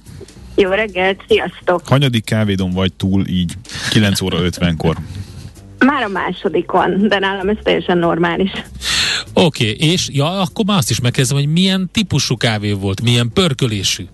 Jó 0.55 0.71
reggelt, 0.71 1.25
sziasztok! 1.29 1.88
Hanyadik 1.88 2.25
kávédon 2.25 2.71
vagy 2.71 2.93
túl 2.93 3.27
így 3.27 3.53
9 3.91 4.21
óra 4.21 4.38
50-kor? 4.43 4.97
Már 5.87 6.03
a 6.03 6.09
másodikon, 6.09 7.09
de 7.09 7.18
nálam 7.18 7.49
ez 7.49 7.57
teljesen 7.62 7.99
normális. 7.99 8.51
Oké, 9.35 9.71
okay, 9.71 9.88
és 9.90 10.09
ja, 10.12 10.40
akkor 10.40 10.64
már 10.64 10.79
azt 10.79 10.90
is 10.90 11.01
megkezdem, 11.01 11.37
hogy 11.37 11.53
milyen 11.53 11.88
típusú 11.92 12.37
kávé 12.37 12.73
volt, 12.73 13.03
milyen 13.03 13.31
pörkölésű. 13.35 14.05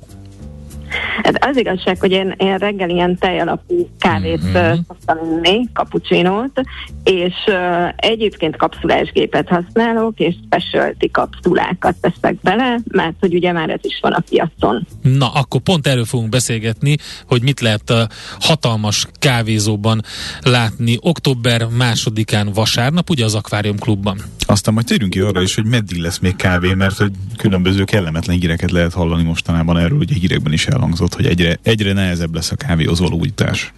Hát 1.23 1.45
az 1.45 1.57
igazság, 1.57 2.01
hogy 2.01 2.11
én, 2.11 2.35
én 2.37 2.57
reggel 2.57 2.89
ilyen 2.89 3.19
tejalapú 3.19 3.89
kávét 3.99 4.45
mm-hmm. 4.45 4.73
szoktam 4.89 5.19
inni, 5.33 5.69
kapucsinót, 5.73 6.61
és 7.05 7.35
uh, 7.47 7.55
egyébként 7.97 8.57
kapszulás 8.57 9.11
gépet 9.13 9.49
használok, 9.49 10.19
és 10.19 10.35
specialty 10.47 11.11
kapszulákat 11.11 11.97
teszek 12.01 12.41
bele, 12.43 12.79
mert 12.91 13.17
hogy 13.21 13.35
ugye 13.35 13.53
már 13.53 13.71
ez 13.71 13.81
is 13.83 13.99
van 14.03 14.13
a 14.13 14.23
piacon. 14.29 14.87
Na, 15.03 15.29
akkor 15.29 15.61
pont 15.61 15.87
erről 15.87 16.05
fogunk 16.05 16.29
beszélgetni, 16.29 16.97
hogy 17.27 17.43
mit 17.43 17.61
lehet 17.61 17.91
a 17.91 18.09
hatalmas 18.41 19.07
kávézóban 19.19 20.03
látni 20.43 20.97
október 21.01 21.67
másodikán 21.77 22.53
vasárnap, 22.55 23.11
ugye 23.11 23.25
az 23.25 23.35
Aquarium 23.35 23.79
Klubban. 23.79 24.19
Aztán 24.51 24.75
majd 24.75 24.87
térjünk 24.87 25.13
ki 25.13 25.21
arra 25.21 25.43
is, 25.43 25.55
hogy 25.55 25.65
meddig 25.65 25.99
lesz 25.99 26.19
még 26.19 26.37
kávé, 26.37 26.75
mert 26.75 26.97
hogy 26.97 27.13
különböző 27.37 27.85
kellemetlen 27.85 28.39
híreket 28.39 28.71
lehet 28.71 28.93
hallani 28.93 29.23
mostanában 29.23 29.79
erről, 29.79 30.05
a 30.09 30.13
hírekben 30.13 30.53
is 30.53 30.67
elhangzott, 30.67 31.15
hogy 31.15 31.27
egyre, 31.27 31.59
egyre 31.63 31.93
nehezebb 31.93 32.35
lesz 32.35 32.51
a 32.51 32.57
kávéhoz 32.57 32.99
való 32.99 33.19
újítás. 33.19 33.73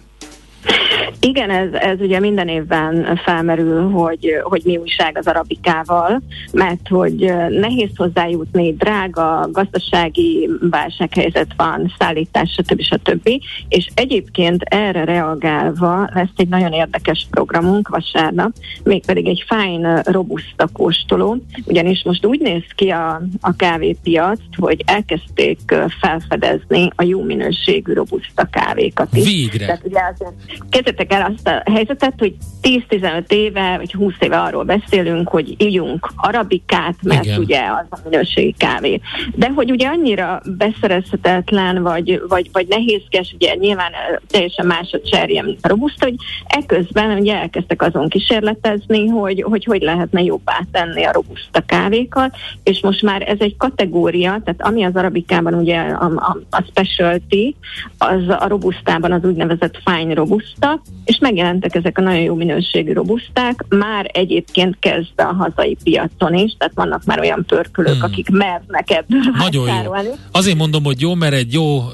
Igen, 1.27 1.49
ez, 1.49 1.73
ez 1.73 1.99
ugye 1.99 2.19
minden 2.19 2.47
évben 2.47 3.19
felmerül, 3.23 3.89
hogy, 3.89 4.39
hogy 4.43 4.61
mi 4.65 4.77
újság 4.77 5.17
az 5.17 5.27
arabikával, 5.27 6.21
mert 6.53 6.87
hogy 6.87 7.33
nehéz 7.49 7.89
hozzájutni, 7.95 8.73
drága, 8.73 9.49
gazdasági 9.51 10.49
válsághelyzet 10.69 11.53
van, 11.57 11.93
szállítás, 11.99 12.51
stb. 12.51 12.81
stb. 12.81 13.29
És 13.69 13.87
egyébként 13.93 14.63
erre 14.63 15.03
reagálva 15.03 16.09
lesz 16.13 16.29
egy 16.35 16.47
nagyon 16.47 16.71
érdekes 16.71 17.27
programunk 17.31 17.87
vasárnap, 17.87 18.51
mégpedig 18.83 19.27
egy 19.27 19.43
fine 19.47 20.01
robusta 20.05 20.69
kóstoló, 20.73 21.37
ugyanis 21.65 22.03
most 22.03 22.25
úgy 22.25 22.39
néz 22.39 22.63
ki 22.75 22.89
a, 22.89 23.21
a 23.41 23.55
kávépiac, 23.55 24.39
hogy 24.57 24.83
elkezdték 24.85 25.59
felfedezni 25.99 26.89
a 26.95 27.03
jó 27.03 27.23
minőségű 27.23 27.93
robusta 27.93 28.47
kávékat 28.51 29.15
is. 29.15 29.23
Végre! 29.23 29.65
Tehát 29.65 29.85
ugye 29.85 29.99
azért 30.13 30.33
kezdetek 30.69 31.10
el 31.11 31.31
azt 31.35 31.47
a 31.47 31.71
helyzetet, 31.71 32.13
hogy 32.17 32.35
10-15 32.61 33.31
éve, 33.31 33.77
vagy 33.77 33.93
20 33.93 34.13
éve 34.19 34.39
arról 34.39 34.63
beszélünk, 34.63 35.27
hogy 35.27 35.55
ígyunk 35.57 36.11
arabikát, 36.15 36.95
mert 37.03 37.25
Igen. 37.25 37.39
ugye 37.39 37.59
az 37.59 37.85
a 37.89 37.97
minőségi 38.09 38.55
kávé. 38.57 39.01
De 39.35 39.51
hogy 39.55 39.71
ugye 39.71 39.87
annyira 39.87 40.41
beszerezhetetlen, 40.57 41.81
vagy, 41.81 42.21
vagy, 42.27 42.49
vagy 42.51 42.67
nehézkes, 42.67 43.33
ugye 43.33 43.55
nyilván 43.55 43.91
teljesen 44.27 44.65
más 44.65 44.91
a 44.91 45.01
cserje, 45.09 45.43
mint 45.43 45.59
a 45.61 45.67
robusta, 45.67 46.05
hogy 46.05 46.15
eközben 46.47 47.19
ugye 47.19 47.35
elkezdtek 47.35 47.81
azon 47.81 48.09
kísérletezni, 48.09 49.07
hogy 49.07 49.41
hogy, 49.41 49.65
hogy 49.65 49.81
lehetne 49.81 50.21
jobbá 50.21 50.59
tenni 50.71 51.03
a 51.03 51.11
robusta 51.11 51.61
kávékat, 51.61 52.35
és 52.63 52.81
most 52.81 53.01
már 53.01 53.21
ez 53.21 53.37
egy 53.39 53.57
kategória, 53.57 54.41
tehát 54.43 54.61
ami 54.61 54.83
az 54.83 54.95
arabikában 54.95 55.53
ugye 55.53 55.79
a, 55.79 56.05
a, 56.05 56.37
a 56.49 56.63
specialty, 56.69 57.55
az 57.97 58.27
a 58.27 58.47
robustában 58.47 59.11
az 59.11 59.23
úgynevezett 59.23 59.81
fine 59.85 60.13
robusta, 60.13 60.81
és 61.05 61.17
megjelentek 61.17 61.75
ezek 61.75 61.97
a 61.97 62.01
nagyon 62.01 62.21
jó 62.21 62.35
minőségű 62.35 62.93
robuszták, 62.93 63.65
már 63.69 64.09
egyébként 64.13 64.77
kezd 64.79 65.11
a 65.15 65.23
hazai 65.23 65.77
piacon 65.83 66.33
is, 66.33 66.55
tehát 66.57 66.73
vannak 66.75 67.03
már 67.03 67.19
olyan 67.19 67.43
pörkölők, 67.47 67.93
hmm. 67.93 68.03
akik 68.03 68.29
mernek 68.29 68.89
ebből 68.91 69.19
Nagyon 69.37 69.83
jó. 69.83 69.91
Azért 70.31 70.57
mondom, 70.57 70.83
hogy 70.83 71.01
jó, 71.01 71.15
mert 71.15 71.33
egy 71.33 71.53
jó 71.53 71.77
uh, 71.77 71.93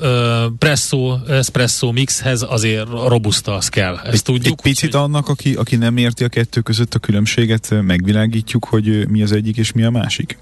presszó, 0.60 1.14
espresso 1.30 1.92
mixhez 1.92 2.46
azért 2.50 2.88
robuszta 3.08 3.54
az 3.54 3.70
kell. 3.70 3.98
Ezt 4.04 4.26
tudjuk. 4.26 4.46
Egy 4.46 4.62
picit 4.62 4.94
hogy... 4.94 5.02
annak, 5.04 5.30
aki, 5.30 5.54
aki 5.54 5.76
nem 5.76 5.98
érti 5.98 6.24
a 6.24 6.28
kettő 6.28 6.62
között 6.62 6.94
a 6.94 7.00
különbséget, 7.00 7.76
megvilágítjuk, 7.82 8.66
hogy 8.66 9.08
mi 9.10 9.22
az 9.24 9.32
egyik 9.32 9.58
és 9.58 9.72
mi 9.72 9.84
a 9.84 9.90
másik? 9.90 10.38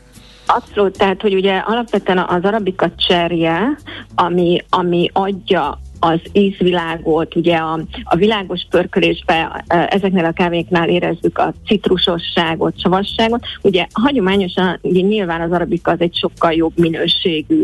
Abszolút, 0.46 0.98
tehát 0.98 1.22
hogy 1.22 1.34
ugye 1.34 1.58
alapvetően 1.58 2.18
az 2.18 2.44
arabika 2.44 2.92
cserje, 3.08 3.78
ami, 4.16 4.64
ami 4.70 5.10
adja 5.14 5.80
az 6.06 6.20
ízvilágot, 6.32 7.36
ugye 7.36 7.56
a, 7.56 7.80
a 8.04 8.16
világos 8.16 8.68
pörkölésbe 8.70 9.64
ezeknél 9.68 10.26
a 10.26 10.32
kávéknál 10.32 10.90
érezzük 10.90 11.38
a 11.38 11.54
citrusosságot, 11.66 12.80
savasságot. 12.80 13.46
Ugye 13.62 13.88
hagyományosan 13.94 14.80
ugye 14.82 15.02
nyilván 15.02 15.42
az 15.42 15.52
arabika 15.52 15.92
az 15.92 16.00
egy 16.00 16.16
sokkal 16.16 16.52
jobb 16.52 16.72
minőségű 16.76 17.64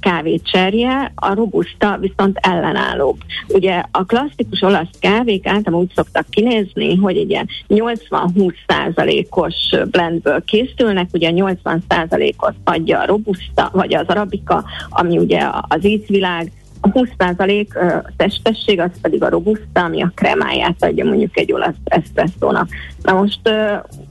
kávécserje, 0.00 1.12
a 1.14 1.34
robusta 1.34 1.98
viszont 2.00 2.38
ellenállóbb. 2.40 3.16
Ugye 3.48 3.82
a 3.90 4.04
klasszikus 4.04 4.62
olasz 4.62 4.98
kávék 5.00 5.46
általában 5.46 5.80
úgy 5.80 5.92
szoktak 5.94 6.26
kinézni, 6.30 6.96
hogy 6.96 7.16
egy 7.16 7.40
80-20 7.68 8.54
százalékos 8.66 9.54
blendből 9.90 10.44
készülnek, 10.44 11.08
ugye 11.12 11.30
80 11.30 11.84
százalékot 11.88 12.54
adja 12.64 13.00
a 13.00 13.06
robusta, 13.06 13.70
vagy 13.72 13.94
az 13.94 14.06
arabika, 14.06 14.64
ami 14.90 15.18
ugye 15.18 15.48
az 15.68 15.86
ízvilág, 15.86 16.52
a 16.80 16.88
20% 16.88 18.02
testesség, 18.16 18.80
az 18.80 18.90
pedig 19.00 19.22
a 19.22 19.28
robusta, 19.28 19.84
ami 19.84 20.02
a 20.02 20.12
kremáját 20.14 20.84
adja 20.84 21.04
mondjuk 21.04 21.38
egy 21.38 21.52
olasz 21.52 21.74
eszpresszónak. 21.84 22.68
Na 23.02 23.12
most 23.12 23.40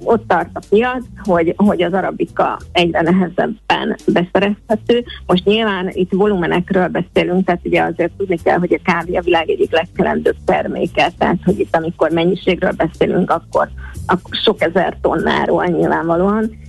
ott 0.04 0.28
tart 0.28 0.50
a 0.54 0.62
piac, 0.70 1.04
hogy, 1.24 1.54
hogy 1.58 1.82
az 1.82 1.94
arabika 1.94 2.60
egyre 2.72 3.02
nehezebben 3.02 3.96
beszerezhető. 4.06 5.04
Most 5.26 5.46
nyilván 5.46 5.90
itt 5.94 6.12
volumenekről 6.12 6.88
beszélünk, 6.88 7.46
tehát 7.46 7.62
ugye 7.64 7.82
azért 7.82 8.12
tudni 8.18 8.38
kell, 8.44 8.58
hogy 8.58 8.74
a 8.74 8.92
kávé 8.92 9.16
a 9.16 9.22
világ 9.22 9.50
egyik 9.50 9.72
legkelendőbb 9.72 10.38
terméke, 10.46 11.12
tehát 11.18 11.38
hogy 11.46 11.60
itt 11.60 11.76
amikor 11.76 12.10
mennyiségről 12.10 12.72
beszélünk, 12.72 13.32
akkor, 13.32 13.70
akkor 14.06 14.38
sok 14.44 14.62
ezer 14.62 14.98
tonnáról 15.02 15.66
nyilvánvalóan 15.66 16.68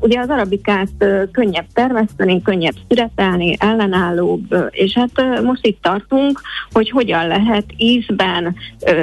Ugye 0.00 0.20
az 0.20 0.28
arabikát 0.28 0.88
könnyebb 1.32 1.66
termeszteni, 1.72 2.42
könnyebb 2.42 2.74
szüretelni, 2.88 3.56
ellenállóbb, 3.58 4.70
és 4.70 4.94
hát 4.94 5.42
most 5.42 5.66
itt 5.66 5.82
tartunk, 5.82 6.40
hogy 6.72 6.90
hogyan 6.90 7.26
lehet 7.26 7.64
ízben, 7.76 8.54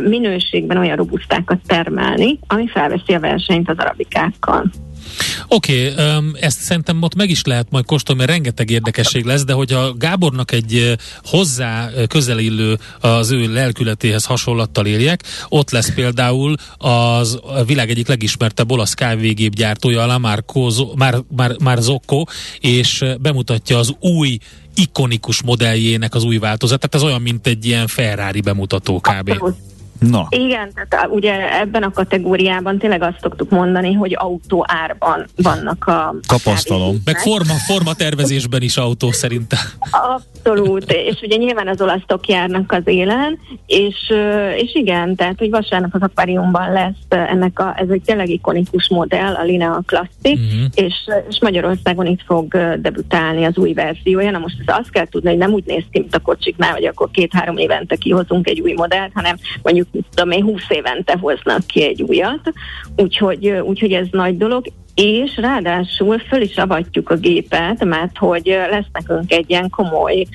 minőségben 0.04 0.78
olyan 0.78 0.96
robusztákat 0.96 1.60
termelni, 1.68 2.40
ami 2.48 2.68
felveszi 2.68 3.14
a 3.14 3.20
versenyt 3.20 3.70
az 3.70 3.78
arabikákkal. 3.78 4.66
Oké, 5.48 5.92
okay, 5.92 6.24
ezt 6.40 6.60
szerintem 6.60 7.02
ott 7.02 7.16
meg 7.16 7.30
is 7.30 7.44
lehet 7.44 7.68
majd 7.70 7.86
kóstolni, 7.86 8.22
mert 8.22 8.32
rengeteg 8.34 8.70
érdekesség 8.70 9.26
lesz, 9.26 9.44
de 9.44 9.54
hogyha 9.54 9.94
Gábornak 9.94 10.52
egy 10.52 10.96
hozzá 11.24 11.90
közelillő 12.08 12.78
az 13.00 13.32
ő 13.32 13.54
lelkületéhez 13.54 14.26
hasonlattal 14.26 14.86
éljek, 14.86 15.24
ott 15.50 15.72
lesz 15.72 15.94
például 15.94 16.56
az 16.78 17.40
a 17.44 17.64
világ 17.64 17.90
egyik 17.90 18.08
legismertebb 18.08 18.72
olasz 18.72 18.94
kávégép 18.94 19.54
gyártója, 19.54 20.04
a 20.04 20.18
Marco, 20.18 20.68
Mar, 20.96 21.24
Mar, 21.36 21.56
Marzocco, 21.60 22.24
és 22.60 23.06
bemutatja 23.20 23.78
az 23.78 23.94
új 24.00 24.38
ikonikus 24.76 25.42
modelljének 25.42 26.16
az 26.16 26.24
új 26.24 26.38
változatát. 26.38 26.96
Ez 26.96 27.04
olyan, 27.04 27.22
mint 27.22 27.48
egy 27.48 27.66
ilyen 27.66 27.88
Ferrari 27.88 28.42
bemutató 28.42 29.00
kb. 29.00 29.30
Abszolút. 29.30 29.56
Na. 30.10 30.28
Igen, 30.30 30.72
tehát 30.90 31.10
ugye 31.10 31.60
ebben 31.60 31.84
a 31.84 31.92
kategóriában 31.92 32.78
tényleg 32.78 33.02
azt 33.02 33.20
szoktuk 33.22 33.50
mondani, 33.50 33.94
hogy 33.94 34.16
autó 34.20 34.66
árban 34.68 35.26
vannak 35.36 35.86
a 35.86 36.16
Tapasztalom. 36.28 37.02
Meg 37.06 37.18
forma, 37.18 37.54
forma 37.68 37.94
tervezésben 37.94 38.62
is 38.62 38.78
autó 38.78 39.12
szerintem. 39.12 39.60
Abszolút, 40.44 40.92
és 40.92 41.22
ugye 41.22 41.36
nyilván 41.36 41.68
az 41.68 41.82
olasztok 41.82 42.28
járnak 42.28 42.72
az 42.72 42.82
élen, 42.86 43.40
és, 43.66 44.14
és 44.58 44.76
igen, 44.76 45.16
tehát 45.16 45.38
hogy 45.38 45.50
vasárnap 45.50 45.94
az 45.94 46.02
akváriumban 46.02 46.72
lesz 46.72 47.20
ennek 47.30 47.60
a, 47.60 47.74
ez 47.78 47.90
egy 47.90 48.02
tényleg 48.02 48.30
ikonikus 48.30 48.90
modell, 48.90 49.34
a 49.34 49.44
Linea 49.44 49.82
Classic, 49.86 50.10
uh-huh. 50.24 50.70
és, 50.76 50.94
és 51.30 51.40
Magyarországon 51.42 52.06
itt 52.06 52.22
fog 52.26 52.48
debütálni 52.80 53.44
az 53.44 53.58
új 53.58 53.74
verziója. 53.74 54.32
Na 54.32 54.38
most 54.38 54.56
azt 54.66 54.92
kell 54.92 55.08
tudni, 55.08 55.30
hogy 55.30 55.38
nem 55.38 55.54
úgy 55.54 55.66
néz 55.66 55.84
ki, 55.92 56.00
mint 56.00 56.16
a 56.16 56.20
kocsiknál, 56.20 56.72
hogy 56.72 56.86
akkor 56.86 57.10
két-három 57.12 57.58
évente 57.58 57.96
kihozunk 57.96 58.48
egy 58.48 58.60
új 58.60 58.74
modellt, 58.74 59.12
hanem 59.14 59.36
mondjuk 59.62 59.88
tudom 60.16 60.32
én, 60.32 60.44
20 60.44 60.62
évente 60.70 61.18
hoznak 61.22 61.68
ki 61.68 61.84
egy 61.84 62.02
újat, 62.02 62.54
úgyhogy, 62.96 63.48
úgyhogy 63.48 63.92
ez 63.92 64.08
nagy 64.12 64.38
dolog, 64.38 64.66
és 64.96 65.38
ráadásul 65.38 66.20
föl 66.20 66.42
is 66.42 66.56
avatjuk 66.56 67.10
a 67.10 67.16
gépet, 67.16 67.86
mert 67.86 68.18
hogy 68.18 68.58
lesz 68.70 68.86
nekünk 68.94 69.32
egy 69.32 69.50
ilyen 69.50 69.70
komoly 69.70 70.26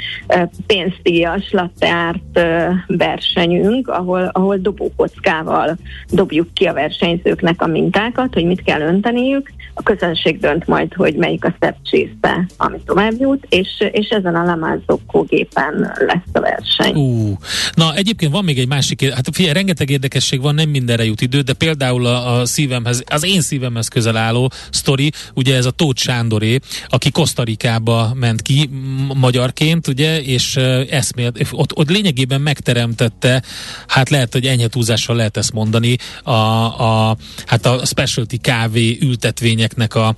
pénzdíjas 0.66 1.50
latteárt 1.50 2.40
versenyünk, 2.86 3.88
ahol, 3.88 4.30
ahol 4.32 4.56
dobókockával 4.56 5.76
dobjuk 6.10 6.54
ki 6.54 6.64
a 6.64 6.72
versenyzőknek 6.72 7.62
a 7.62 7.66
mintákat, 7.66 8.34
hogy 8.34 8.44
mit 8.44 8.62
kell 8.62 8.80
önteniük, 8.80 9.50
a 9.78 9.82
közönség 9.82 10.40
dönt 10.40 10.66
majd, 10.66 10.94
hogy 10.94 11.14
melyik 11.14 11.44
a 11.44 11.54
szebb 11.60 11.76
csésze, 11.82 12.46
ami 12.56 12.76
tovább 12.84 13.12
jut, 13.18 13.46
és, 13.48 13.68
és 13.90 14.08
ezen 14.08 14.34
a 14.34 14.44
lemázokó 14.44 15.22
gépen 15.22 15.92
lesz 16.06 16.32
a 16.32 16.40
verseny. 16.40 16.94
Uh, 16.94 17.36
na 17.74 17.94
egyébként 17.94 18.32
van 18.32 18.44
még 18.44 18.58
egy 18.58 18.68
másik, 18.68 19.12
hát 19.12 19.28
figyelj, 19.32 19.54
rengeteg 19.54 19.90
érdekesség 19.90 20.40
van, 20.40 20.54
nem 20.54 20.68
mindenre 20.68 21.04
jut 21.04 21.20
idő, 21.20 21.40
de 21.40 21.52
például 21.52 22.06
a, 22.06 22.40
a 22.40 22.46
szívemhez, 22.46 23.02
az 23.06 23.24
én 23.24 23.40
szívemhez 23.40 23.88
közel 23.88 24.16
álló 24.16 24.45
sztori, 24.70 25.12
ugye 25.34 25.56
ez 25.56 25.66
a 25.66 25.70
Tóth 25.70 26.00
Sándoré, 26.00 26.58
aki 26.88 27.10
Kosztarikába 27.10 28.14
ment 28.14 28.42
ki 28.42 28.70
magyarként, 29.14 29.86
ugye, 29.86 30.22
és 30.22 30.56
eszmélt, 30.90 31.46
ott, 31.50 31.76
ott 31.76 31.90
lényegében 31.90 32.40
megteremtette, 32.40 33.42
hát 33.86 34.10
lehet, 34.10 34.32
hogy 34.32 34.46
enyhe 34.46 34.68
túlzással 34.68 35.16
lehet 35.16 35.36
ezt 35.36 35.52
mondani, 35.52 35.96
a, 36.22 36.30
a, 36.30 37.16
hát 37.46 37.66
a 37.66 37.86
specialty 37.86 38.36
kávé 38.36 38.98
ültetvényeknek 39.00 39.94
a, 39.94 40.14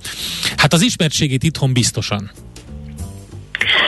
hát 0.55 0.73
az 0.73 0.81
ismertségét 0.81 1.43
itthon 1.43 1.73
biztosan. 1.73 2.31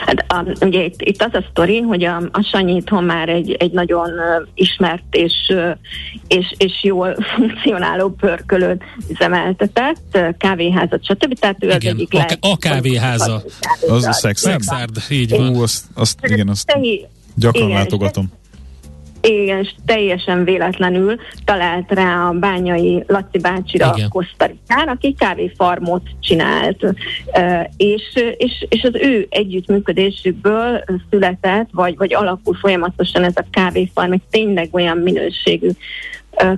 Hát, 0.05 0.25
a, 0.27 0.65
ugye 0.65 0.83
itt, 0.83 1.01
itt 1.01 1.21
az 1.21 1.33
a 1.33 1.43
sztori, 1.49 1.79
hogy 1.79 2.03
a, 2.03 2.17
a 2.17 2.47
Sanyi 2.51 2.75
itthon 2.75 3.03
már 3.03 3.29
egy, 3.29 3.51
egy 3.51 3.71
nagyon 3.71 4.09
uh, 4.09 4.47
ismert 4.53 5.03
és, 5.11 5.33
uh, 5.49 5.69
és, 6.27 6.53
és 6.57 6.83
jól 6.83 7.15
funkcionáló 7.35 8.09
pörkölőt 8.09 8.83
üzemeltetett, 9.09 10.03
uh, 10.13 10.37
kávéházat, 10.37 11.05
stb. 11.05 11.39
Tehát 11.39 11.63
ő 11.63 11.67
igen, 11.67 11.77
az 11.77 11.85
egyik 11.85 12.13
a, 12.13 12.17
leg... 12.17 12.37
A 12.41 12.57
kávéháza. 12.57 13.43
Az 13.87 14.05
a 14.05 14.13
Szexárd, 14.13 14.97
így 15.09 15.29
van. 15.29 15.55
Ú, 15.55 15.61
azt, 15.61 15.85
azt, 15.93 16.19
igen, 16.21 16.47
azt 16.47 16.77
gyakran 17.35 17.63
igen, 17.63 17.77
látogatom. 17.77 18.31
Igen, 19.21 19.59
és 19.59 19.73
teljesen 19.85 20.43
véletlenül 20.43 21.15
talált 21.45 21.91
rá 21.91 22.27
a 22.27 22.31
bányai 22.31 23.03
Laci 23.07 23.39
bácsira 23.39 23.95
Kosztarikán, 24.09 24.87
aki 24.87 25.15
kávéfarmot 25.17 26.01
csinált, 26.19 26.85
és, 27.77 28.23
és, 28.37 28.65
és 28.69 28.83
az 28.83 28.95
ő 28.95 29.27
együttműködésükből 29.29 30.83
született, 31.09 31.69
vagy, 31.71 31.97
vagy 31.97 32.13
alakul 32.13 32.55
folyamatosan 32.55 33.23
ez 33.23 33.35
a 33.35 33.45
kávéfarm, 33.51 34.11
egy 34.11 34.21
tényleg 34.29 34.67
olyan 34.71 34.97
minőségű 34.97 35.69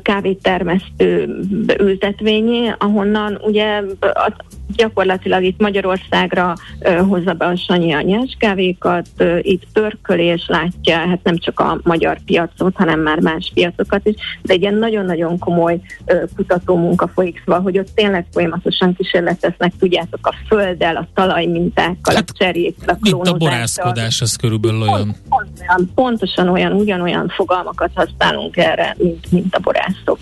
kávétermesztő 0.02 1.40
ültetvényé, 1.80 2.74
ahonnan 2.78 3.40
ugye 3.42 3.82
az 4.00 4.34
gyakorlatilag 4.76 5.44
itt 5.44 5.62
Magyarországra 5.62 6.56
uh, 6.80 6.98
hozza 6.98 7.34
be 7.34 7.46
a 7.46 7.56
Sanyi 7.56 7.94
a 7.94 8.02
nyerskávékat, 8.02 9.08
uh, 9.20 9.40
itt 9.42 9.64
pörkölés 9.74 10.46
látja, 10.48 10.98
hát 10.98 11.20
nem 11.24 11.38
csak 11.38 11.60
a 11.60 11.80
magyar 11.84 12.20
piacot, 12.26 12.76
hanem 12.76 13.00
már 13.00 13.20
más 13.20 13.52
piacokat 13.54 14.08
is, 14.08 14.16
de 14.42 14.54
egy 14.54 14.62
ilyen 14.62 14.76
nagyon-nagyon 14.76 15.40
komoly 15.40 15.80
uh, 16.06 16.24
kutatómunka 16.36 17.08
folyik, 17.08 17.42
szóval, 17.46 17.62
hogy 17.62 17.78
ott 17.78 17.90
tényleg 17.96 18.26
folyamatosan 18.32 18.96
kísérleteznek, 18.96 19.74
tudjátok, 19.80 20.28
a 20.28 20.36
földdel, 20.48 20.96
a 20.96 21.08
talajmintákkal, 21.14 22.16
hát, 22.16 22.30
a 22.30 22.34
cserjékkel, 22.38 22.90
a 22.90 22.98
Mint 23.00 23.28
a 23.28 23.34
borászkodás, 23.34 24.22
ez 24.22 24.36
körülbelül 24.36 24.82
olyan. 24.82 25.16
Pont, 25.30 25.50
pont, 25.66 25.94
pontosan 25.94 26.50
olyan, 26.50 26.72
ugyanolyan 26.72 27.32
fogalmakat 27.36 27.92
használunk 27.94 28.58
erre, 28.58 28.96
mint, 28.98 29.32
mint 29.32 29.56
a 29.56 29.60
borászok. 29.60 30.20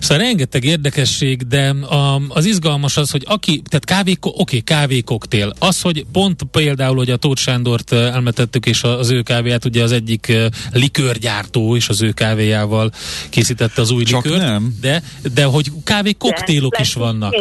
Szóval 0.00 0.24
rengeteg 0.24 0.64
érdekesség, 0.64 1.42
de 1.42 1.68
a, 1.68 2.20
az 2.28 2.44
izgalmas 2.44 2.96
az, 2.96 3.10
hogy 3.10 3.24
aki, 3.26 3.62
tehát 3.68 3.79
kávé, 3.84 4.16
oké, 4.20 4.40
okay, 4.40 4.60
kávékoktél. 4.60 5.52
Az, 5.58 5.80
hogy 5.80 6.04
pont 6.12 6.42
például, 6.50 6.96
hogy 6.96 7.10
a 7.10 7.16
Tóth 7.16 7.40
Sándort 7.40 7.92
elmetettük, 7.92 8.66
és 8.66 8.82
az 8.82 9.10
ő 9.10 9.22
kávéját, 9.22 9.64
ugye 9.64 9.82
az 9.82 9.92
egyik 9.92 10.32
likörgyártó 10.72 11.74
is 11.74 11.88
az 11.88 12.02
ő 12.02 12.10
kávéjával 12.10 12.90
készítette 13.30 13.80
az 13.80 13.90
új 13.90 14.04
Csak 14.04 14.24
likört. 14.24 14.42
nem. 14.42 14.74
De, 14.80 15.02
de 15.34 15.44
hogy 15.44 15.66
kávé 15.84 16.12
koktélok 16.12 16.80
is 16.80 16.94
vannak. 16.94 17.34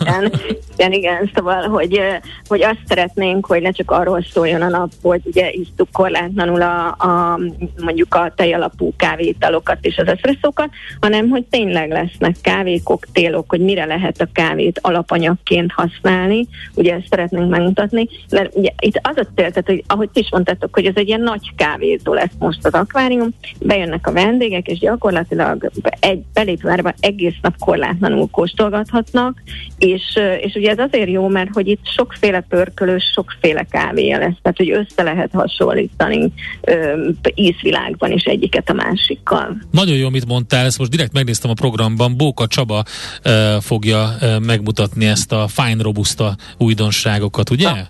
Igen, 0.00 0.32
igen, 0.76 0.92
igen, 0.92 1.30
szóval, 1.34 1.68
hogy, 1.68 2.00
hogy 2.48 2.62
azt 2.62 2.80
szeretnénk, 2.86 3.46
hogy 3.46 3.62
ne 3.62 3.70
csak 3.70 3.90
arról 3.90 4.26
szóljon 4.32 4.62
a 4.62 4.68
nap, 4.68 4.92
hogy 5.02 5.20
ugye 5.24 5.50
isztuk 5.50 5.88
korlátlanul 5.92 6.62
a, 6.62 6.86
a 6.88 7.38
mondjuk 7.80 8.14
a 8.14 8.32
tejalapú 8.36 8.92
kávétalokat 8.96 9.78
és 9.80 9.96
az 9.96 10.06
eszpresszókat, 10.06 10.68
hanem 11.00 11.28
hogy 11.28 11.44
tényleg 11.50 11.90
lesznek 11.90 12.36
kávékoktélok, 12.42 13.44
hogy 13.48 13.60
mire 13.60 13.84
lehet 13.84 14.20
a 14.20 14.28
kávét 14.32 14.78
alapanyagként 14.82 15.72
használni. 15.80 16.46
Ugye 16.74 16.94
ezt 16.94 17.06
szeretnénk 17.10 17.50
megmutatni, 17.50 18.08
mert 18.30 18.54
ugye 18.54 18.70
itt 18.78 19.00
az 19.02 19.16
a 19.16 19.26
cél, 19.34 19.50
tehát, 19.50 19.66
hogy 19.66 19.84
ahogy 19.86 20.08
is 20.12 20.30
mondtátok, 20.30 20.74
hogy 20.74 20.86
ez 20.86 20.96
egy 20.96 21.08
ilyen 21.08 21.20
nagy 21.20 21.52
kávézó 21.56 22.14
lesz 22.14 22.34
most 22.38 22.66
az 22.66 22.72
akvárium, 22.72 23.28
bejönnek 23.58 24.06
a 24.06 24.12
vendégek, 24.12 24.66
és 24.66 24.78
gyakorlatilag 24.78 25.70
egy 26.00 26.22
belépőárban 26.32 26.94
egész 27.00 27.36
nap 27.42 27.58
korlátlanul 27.58 28.28
kóstolgathatnak, 28.30 29.42
és, 29.78 30.02
és 30.40 30.54
ugye 30.54 30.70
ez 30.70 30.78
azért 30.78 31.10
jó, 31.10 31.28
mert 31.28 31.50
hogy 31.52 31.68
itt 31.68 31.86
sokféle 31.96 32.40
pörkölős, 32.40 33.04
sokféle 33.14 33.66
kávéja 33.70 34.18
lesz, 34.18 34.36
tehát 34.42 34.56
hogy 34.56 34.70
össze 34.70 35.02
lehet 35.02 35.30
hasonlítani 35.32 36.32
ö, 36.60 37.08
ízvilágban 37.34 38.12
is 38.12 38.22
egyiket 38.22 38.70
a 38.70 38.72
másikkal. 38.72 39.56
Nagyon 39.70 39.96
jó, 39.96 40.06
amit 40.06 40.26
mondtál, 40.26 40.64
ezt 40.64 40.78
most 40.78 40.90
direkt 40.90 41.12
megnéztem 41.12 41.50
a 41.50 41.54
programban, 41.54 42.16
Bóka 42.16 42.46
Csaba 42.46 42.84
ö, 43.22 43.56
fogja 43.60 44.08
ö, 44.20 44.38
megmutatni 44.38 45.06
ezt 45.06 45.32
a 45.32 45.48
Fine 45.48 45.69
Robusta 45.78 46.36
újdonságokat, 46.58 47.50
ugye? 47.50 47.68
Ha. 47.68 47.88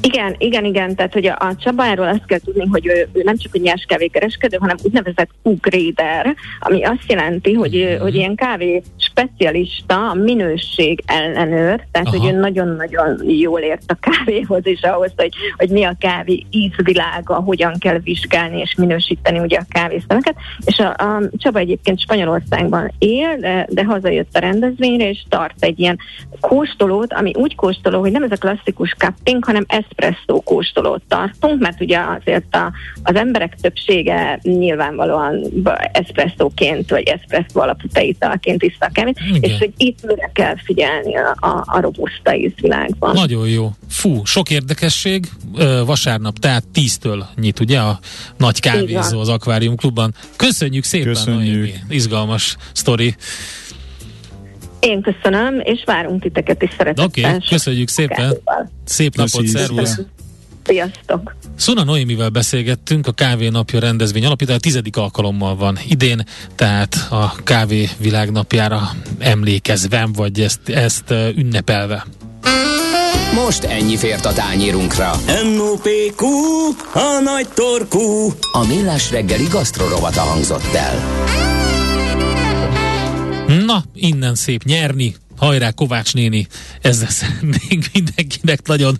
Igen, 0.00 0.34
igen, 0.38 0.64
igen, 0.64 0.94
tehát 0.94 1.12
hogy 1.12 1.26
a, 1.26 1.36
a 1.38 1.56
Csabáról 1.56 2.08
azt 2.08 2.26
kell 2.26 2.38
tudni, 2.38 2.66
hogy 2.70 2.86
ő, 2.86 3.08
ő 3.12 3.22
nem 3.22 3.36
csak 3.36 3.54
egy 3.54 3.60
nyers 3.60 3.84
kávékereskedő, 3.88 4.56
hanem 4.60 4.76
úgynevezett 4.82 5.30
ugréder, 5.42 6.34
ami 6.58 6.84
azt 6.84 7.04
jelenti, 7.08 7.52
hogy, 7.52 7.76
mm-hmm. 7.76 8.00
hogy 8.00 8.14
ilyen 8.14 8.34
kávé 8.34 8.82
specialista, 8.96 10.10
a 10.10 10.14
minőség 10.14 11.02
ellenőr, 11.06 11.86
tehát 11.90 12.06
Aha. 12.06 12.18
hogy 12.18 12.34
ő 12.34 12.38
nagyon-nagyon 12.38 13.28
jól 13.28 13.60
ért 13.60 13.82
a 13.86 13.98
kávéhoz, 14.00 14.60
és 14.62 14.82
ahhoz, 14.82 15.12
hogy, 15.16 15.32
hogy 15.56 15.68
mi 15.68 15.84
a 15.84 15.96
kávé 15.98 16.46
ízvilága, 16.50 17.34
hogyan 17.34 17.78
kell 17.78 17.98
vizsgálni 17.98 18.60
és 18.60 18.74
minősíteni 18.74 19.38
ugye 19.38 19.58
a 19.58 19.66
kávészemeket, 19.68 20.34
és 20.64 20.78
a, 20.78 20.88
a 20.88 21.22
Csaba 21.36 21.58
egyébként 21.58 22.00
Spanyolországban 22.00 22.92
él, 22.98 23.36
de, 23.40 23.66
de 23.70 23.84
hazajött 23.84 24.36
a 24.36 24.38
rendezvényre, 24.38 25.08
és 25.08 25.24
tart 25.28 25.54
egy 25.58 25.80
ilyen 25.80 25.98
kóstolót, 26.40 27.12
ami 27.12 27.32
úgy 27.34 27.54
kóstoló, 27.54 28.00
hogy 28.00 28.12
nem 28.12 28.22
ez 28.22 28.30
a 28.30 28.36
klasszikus 28.36 28.94
cupping, 28.98 29.44
hanem 29.46 29.64
eszpresszó 29.68 30.40
kóstolót 30.40 31.02
tartunk, 31.08 31.60
mert 31.60 31.80
ugye 31.80 31.98
azért 32.18 32.54
a, 32.54 32.72
az 33.02 33.14
emberek 33.14 33.56
többsége 33.60 34.38
nyilvánvalóan 34.42 35.42
eszpresszóként 35.92 36.90
vagy 36.90 37.08
eszpresszó 37.08 37.60
alapú 37.60 37.88
teitalként 37.92 38.62
iszta 38.62 38.86
a 38.86 38.90
kávét, 38.92 39.18
és 39.40 39.58
hogy 39.58 39.72
itt 39.76 40.06
mire 40.06 40.30
kell 40.34 40.54
figyelni 40.64 41.16
a, 41.16 41.46
a, 41.46 41.64
a 41.66 41.80
robusta 41.80 42.34
ízvilágban. 42.34 43.14
Nagyon 43.14 43.48
jó. 43.48 43.70
Fú, 43.88 44.24
sok 44.24 44.50
érdekesség. 44.50 45.28
Vasárnap, 45.86 46.38
tehát 46.38 46.68
tíztől 46.72 47.26
nyit, 47.36 47.60
ugye, 47.60 47.78
a 47.78 47.98
nagy 48.36 48.60
kávézó 48.60 49.20
az 49.20 49.28
Akvárium 49.28 49.76
Klubban. 49.76 50.14
Köszönjük 50.36 50.84
szépen, 50.84 51.12
Köszönjük. 51.12 51.74
izgalmas 51.88 52.56
sztori. 52.72 53.16
Én 54.80 55.02
köszönöm, 55.02 55.60
és 55.62 55.82
várunk 55.84 56.22
titeket 56.22 56.62
is 56.62 56.70
szeretettel. 56.70 57.04
Oké, 57.04 57.24
okay, 57.24 57.38
köszönjük 57.48 57.88
szépen. 57.88 58.34
Szép 58.84 59.14
napot, 59.14 59.46
szervusz. 59.46 60.00
Sziasztok! 60.66 61.36
Szuna 61.56 61.84
Noémivel 61.84 62.28
beszélgettünk, 62.28 63.06
a 63.06 63.12
Kávé 63.12 63.48
Napja 63.48 63.80
rendezvény 63.80 64.24
alapító, 64.26 64.56
tizedik 64.56 64.96
alkalommal 64.96 65.56
van 65.56 65.78
idén, 65.88 66.24
tehát 66.54 67.06
a 67.10 67.34
Kávé 67.44 67.88
Világnapjára 67.98 68.80
emlékezve, 69.18 70.08
vagy 70.12 70.40
ezt, 70.40 70.68
ezt 70.68 71.10
ünnepelve. 71.36 72.06
Most 73.34 73.64
ennyi 73.64 73.96
fért 73.96 74.24
a 74.24 74.32
tányírunkra. 74.32 75.10
M.O.P.Q. 75.44 76.26
A 76.92 77.20
nagy 77.24 77.48
torkú. 77.54 78.32
A 78.52 78.66
millás 78.66 79.10
reggeli 79.10 79.46
gasztrorovata 79.50 80.20
hangzott 80.20 80.74
el. 80.74 80.94
Na, 83.66 83.84
innen 83.94 84.34
szép 84.34 84.62
nyerni, 84.62 85.14
hajrá 85.36 85.70
Kovács 85.70 86.14
néni, 86.14 86.46
ezzel 86.80 87.08
szeretnénk 87.10 87.86
mindenkinek 87.92 88.66
nagyon 88.66 88.98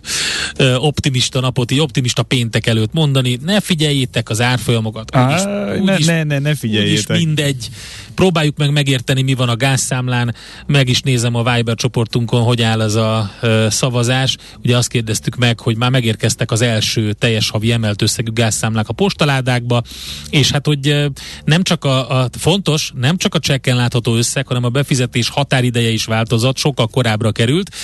ö, 0.57 0.75
optimista 0.75 1.39
napot, 1.39 1.71
így 1.71 1.79
optimista 1.79 2.23
péntek 2.23 2.67
előtt 2.67 2.93
mondani. 2.93 3.39
Ne 3.43 3.59
figyeljétek 3.59 4.29
az 4.29 4.41
árfolyamokat. 4.41 5.15
Úgyis, 5.15 5.41
úgyis, 5.81 6.05
ne, 6.05 6.13
ne, 6.13 6.23
ne, 6.23 6.39
ne 6.39 6.55
figyeljétek. 6.55 7.09
Úgyis 7.09 7.25
mindegy 7.25 7.69
próbáljuk 8.17 8.57
meg 8.57 8.71
megérteni, 8.71 9.21
mi 9.21 9.33
van 9.33 9.49
a 9.49 9.55
gázszámlán, 9.55 10.35
meg 10.67 10.89
is 10.89 11.01
nézem 11.01 11.35
a 11.35 11.53
Viber 11.53 11.75
csoportunkon, 11.75 12.41
hogy 12.41 12.61
áll 12.61 12.81
ez 12.81 12.95
a 12.95 13.31
ö, 13.41 13.67
szavazás. 13.69 14.37
Ugye 14.63 14.77
azt 14.77 14.87
kérdeztük 14.87 15.35
meg, 15.35 15.59
hogy 15.59 15.77
már 15.77 15.89
megérkeztek 15.89 16.51
az 16.51 16.61
első 16.61 17.13
teljes 17.13 17.49
havi 17.49 17.71
emelt 17.71 18.01
összegű 18.01 18.31
gázszámlák 18.31 18.89
a 18.89 18.93
postaládákba, 18.93 19.81
és 20.29 20.51
hát, 20.51 20.65
hogy 20.65 21.11
nem 21.45 21.63
csak 21.63 21.85
a, 21.85 22.21
a 22.21 22.29
fontos, 22.37 22.91
nem 22.95 23.17
csak 23.17 23.35
a 23.35 23.39
csekken 23.39 23.75
látható 23.75 24.15
összeg, 24.15 24.47
hanem 24.47 24.63
a 24.63 24.69
befizetés 24.69 25.29
határideje 25.29 25.89
is 25.89 26.05
változott, 26.05 26.57
sokkal 26.57 26.87
korábbra 26.87 27.31
került, 27.31 27.75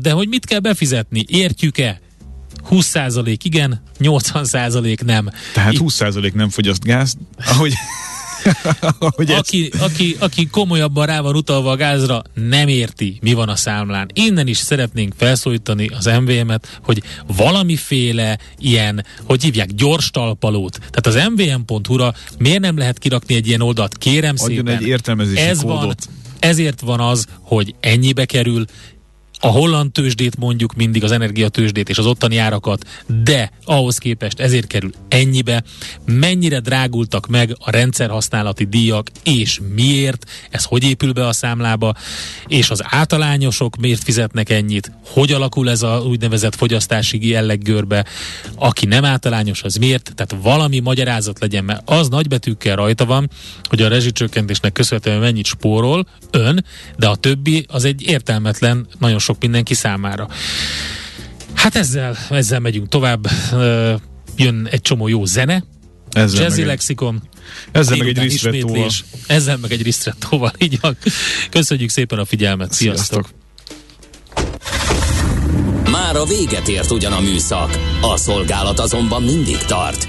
de 0.00 0.10
hogy 0.10 0.28
mit 0.28 0.46
kell 0.46 0.60
befizetni? 0.60 1.24
Értjük-e? 1.28 2.00
20% 2.70 3.38
igen, 3.42 3.82
80% 4.00 5.04
nem. 5.04 5.30
Tehát 5.54 5.74
20% 5.78 6.32
nem 6.32 6.48
fogyaszt 6.48 6.84
gáz, 6.84 7.16
ahogy 7.36 7.72
aki, 9.38 9.70
aki, 9.80 10.16
aki 10.18 10.46
komolyabban 10.46 11.06
rá 11.06 11.20
van 11.20 11.36
utalva 11.36 11.70
a 11.70 11.76
gázra, 11.76 12.22
nem 12.34 12.68
érti, 12.68 13.18
mi 13.22 13.32
van 13.32 13.48
a 13.48 13.56
számlán. 13.56 14.10
Innen 14.14 14.46
is 14.46 14.56
szeretnénk 14.56 15.12
felszólítani 15.16 15.86
az 15.86 16.04
MVM-et, 16.04 16.80
hogy 16.82 17.02
valamiféle 17.36 18.38
ilyen, 18.58 19.04
hogy 19.24 19.42
hívják, 19.42 19.74
gyors 19.74 20.10
talpalót. 20.10 20.78
Tehát 20.90 21.06
az 21.06 21.30
mvm.hu-ra 21.34 22.14
miért 22.38 22.60
nem 22.60 22.78
lehet 22.78 22.98
kirakni 22.98 23.34
egy 23.34 23.46
ilyen 23.46 23.60
oldalt? 23.60 23.98
Kérem 23.98 24.34
Adjon 24.38 24.58
szépen. 24.58 24.76
egy 24.76 24.86
értelmezési 24.86 25.40
ez 25.40 25.60
kódot. 25.60 25.80
Van, 25.80 25.96
ezért 26.38 26.80
van 26.80 27.00
az, 27.00 27.26
hogy 27.40 27.74
ennyibe 27.80 28.24
kerül, 28.24 28.64
a 29.40 29.46
holland 29.46 29.92
tőzsdét 29.92 30.36
mondjuk 30.36 30.74
mindig, 30.74 31.04
az 31.04 31.12
energiatőzsdét 31.12 31.88
és 31.88 31.98
az 31.98 32.06
ottani 32.06 32.36
árakat, 32.36 32.84
de 33.24 33.50
ahhoz 33.64 33.98
képest 33.98 34.40
ezért 34.40 34.66
kerül 34.66 34.92
ennyibe. 35.08 35.62
Mennyire 36.04 36.60
drágultak 36.60 37.26
meg 37.26 37.56
a 37.58 37.70
rendszerhasználati 37.70 38.64
díjak, 38.64 39.10
és 39.24 39.60
miért, 39.74 40.30
ez 40.50 40.64
hogy 40.64 40.84
épül 40.84 41.12
be 41.12 41.26
a 41.26 41.32
számlába, 41.32 41.94
és 42.46 42.70
az 42.70 42.82
általányosok 42.84 43.76
miért 43.76 44.02
fizetnek 44.02 44.50
ennyit, 44.50 44.92
hogy 45.06 45.32
alakul 45.32 45.70
ez 45.70 45.82
a 45.82 46.02
úgynevezett 46.06 46.54
fogyasztási 46.54 47.28
jelleggörbe, 47.28 48.04
aki 48.54 48.86
nem 48.86 49.04
általányos, 49.04 49.62
az 49.62 49.76
miért, 49.76 50.12
tehát 50.14 50.42
valami 50.42 50.78
magyarázat 50.78 51.40
legyen, 51.40 51.64
mert 51.64 51.82
az 51.84 52.08
nagybetűkkel 52.08 52.76
rajta 52.76 53.04
van, 53.04 53.30
hogy 53.62 53.82
a 53.82 53.88
rezsicsökkentésnek 53.88 54.72
köszönhetően 54.72 55.20
mennyit 55.20 55.46
spórol 55.46 56.06
ön, 56.30 56.64
de 56.96 57.08
a 57.08 57.16
többi 57.16 57.64
az 57.68 57.84
egy 57.84 58.02
értelmetlen, 58.06 58.86
nagyon 58.98 59.18
sok 59.28 59.40
mindenki 59.40 59.74
számára. 59.74 60.28
Hát 61.54 61.76
ezzel, 61.76 62.16
ezzel 62.30 62.60
megyünk 62.60 62.88
tovább. 62.88 63.30
Jön 64.36 64.68
egy 64.70 64.80
csomó 64.80 65.08
jó 65.08 65.24
zene, 65.24 65.64
ezzel 66.10 66.42
Jazzy 66.42 66.64
Lexikon. 66.64 67.22
Ezzel 67.72 67.96
meg 67.96 68.08
egy 68.08 68.18
ristrettóval. 68.18 68.90
Ezzel 69.26 69.56
meg 69.56 69.72
egy 69.72 69.82
ristrettóval, 69.82 70.52
így 70.58 70.80
van. 70.80 70.96
Köszönjük 71.50 71.90
szépen 71.90 72.18
a 72.18 72.24
figyelmet. 72.24 72.72
Sziasztok! 72.72 73.30
Sziasztok. 74.34 75.90
Már 75.90 76.16
a 76.16 76.24
véget 76.24 76.68
ért 76.68 76.90
ugyan 76.90 77.12
a 77.12 77.20
műszak. 77.20 77.78
A 78.00 78.16
szolgálat 78.16 78.78
azonban 78.78 79.22
mindig 79.22 79.58
tart, 79.58 80.08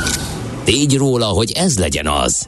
tégy 0.63 0.97
róla, 0.97 1.25
hogy 1.25 1.51
ez 1.51 1.77
legyen 1.77 2.07
az. 2.07 2.47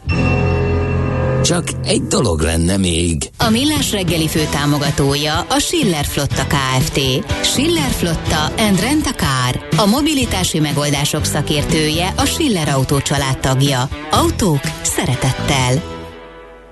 Csak 1.44 1.64
egy 1.86 2.02
dolog 2.02 2.42
lenne 2.42 2.78
még. 2.78 3.30
A 3.38 3.50
Millás 3.50 3.92
reggeli 3.92 4.28
fő 4.28 4.48
támogatója 4.52 5.40
a 5.40 5.60
Schiller 5.60 6.06
Flotta 6.06 6.48
KFT. 6.48 7.00
Schiller 7.44 7.90
Flotta 7.90 8.44
and 8.58 8.80
Rent 8.80 9.06
a 9.06 9.14
Car. 9.14 9.68
A 9.78 9.86
mobilitási 9.86 10.60
megoldások 10.60 11.26
szakértője 11.26 12.14
a 12.18 12.26
Schiller 12.26 12.68
Autó 12.68 12.98
tagja. 13.42 13.90
Autók 14.12 14.62
szeretettel. 14.82 16.03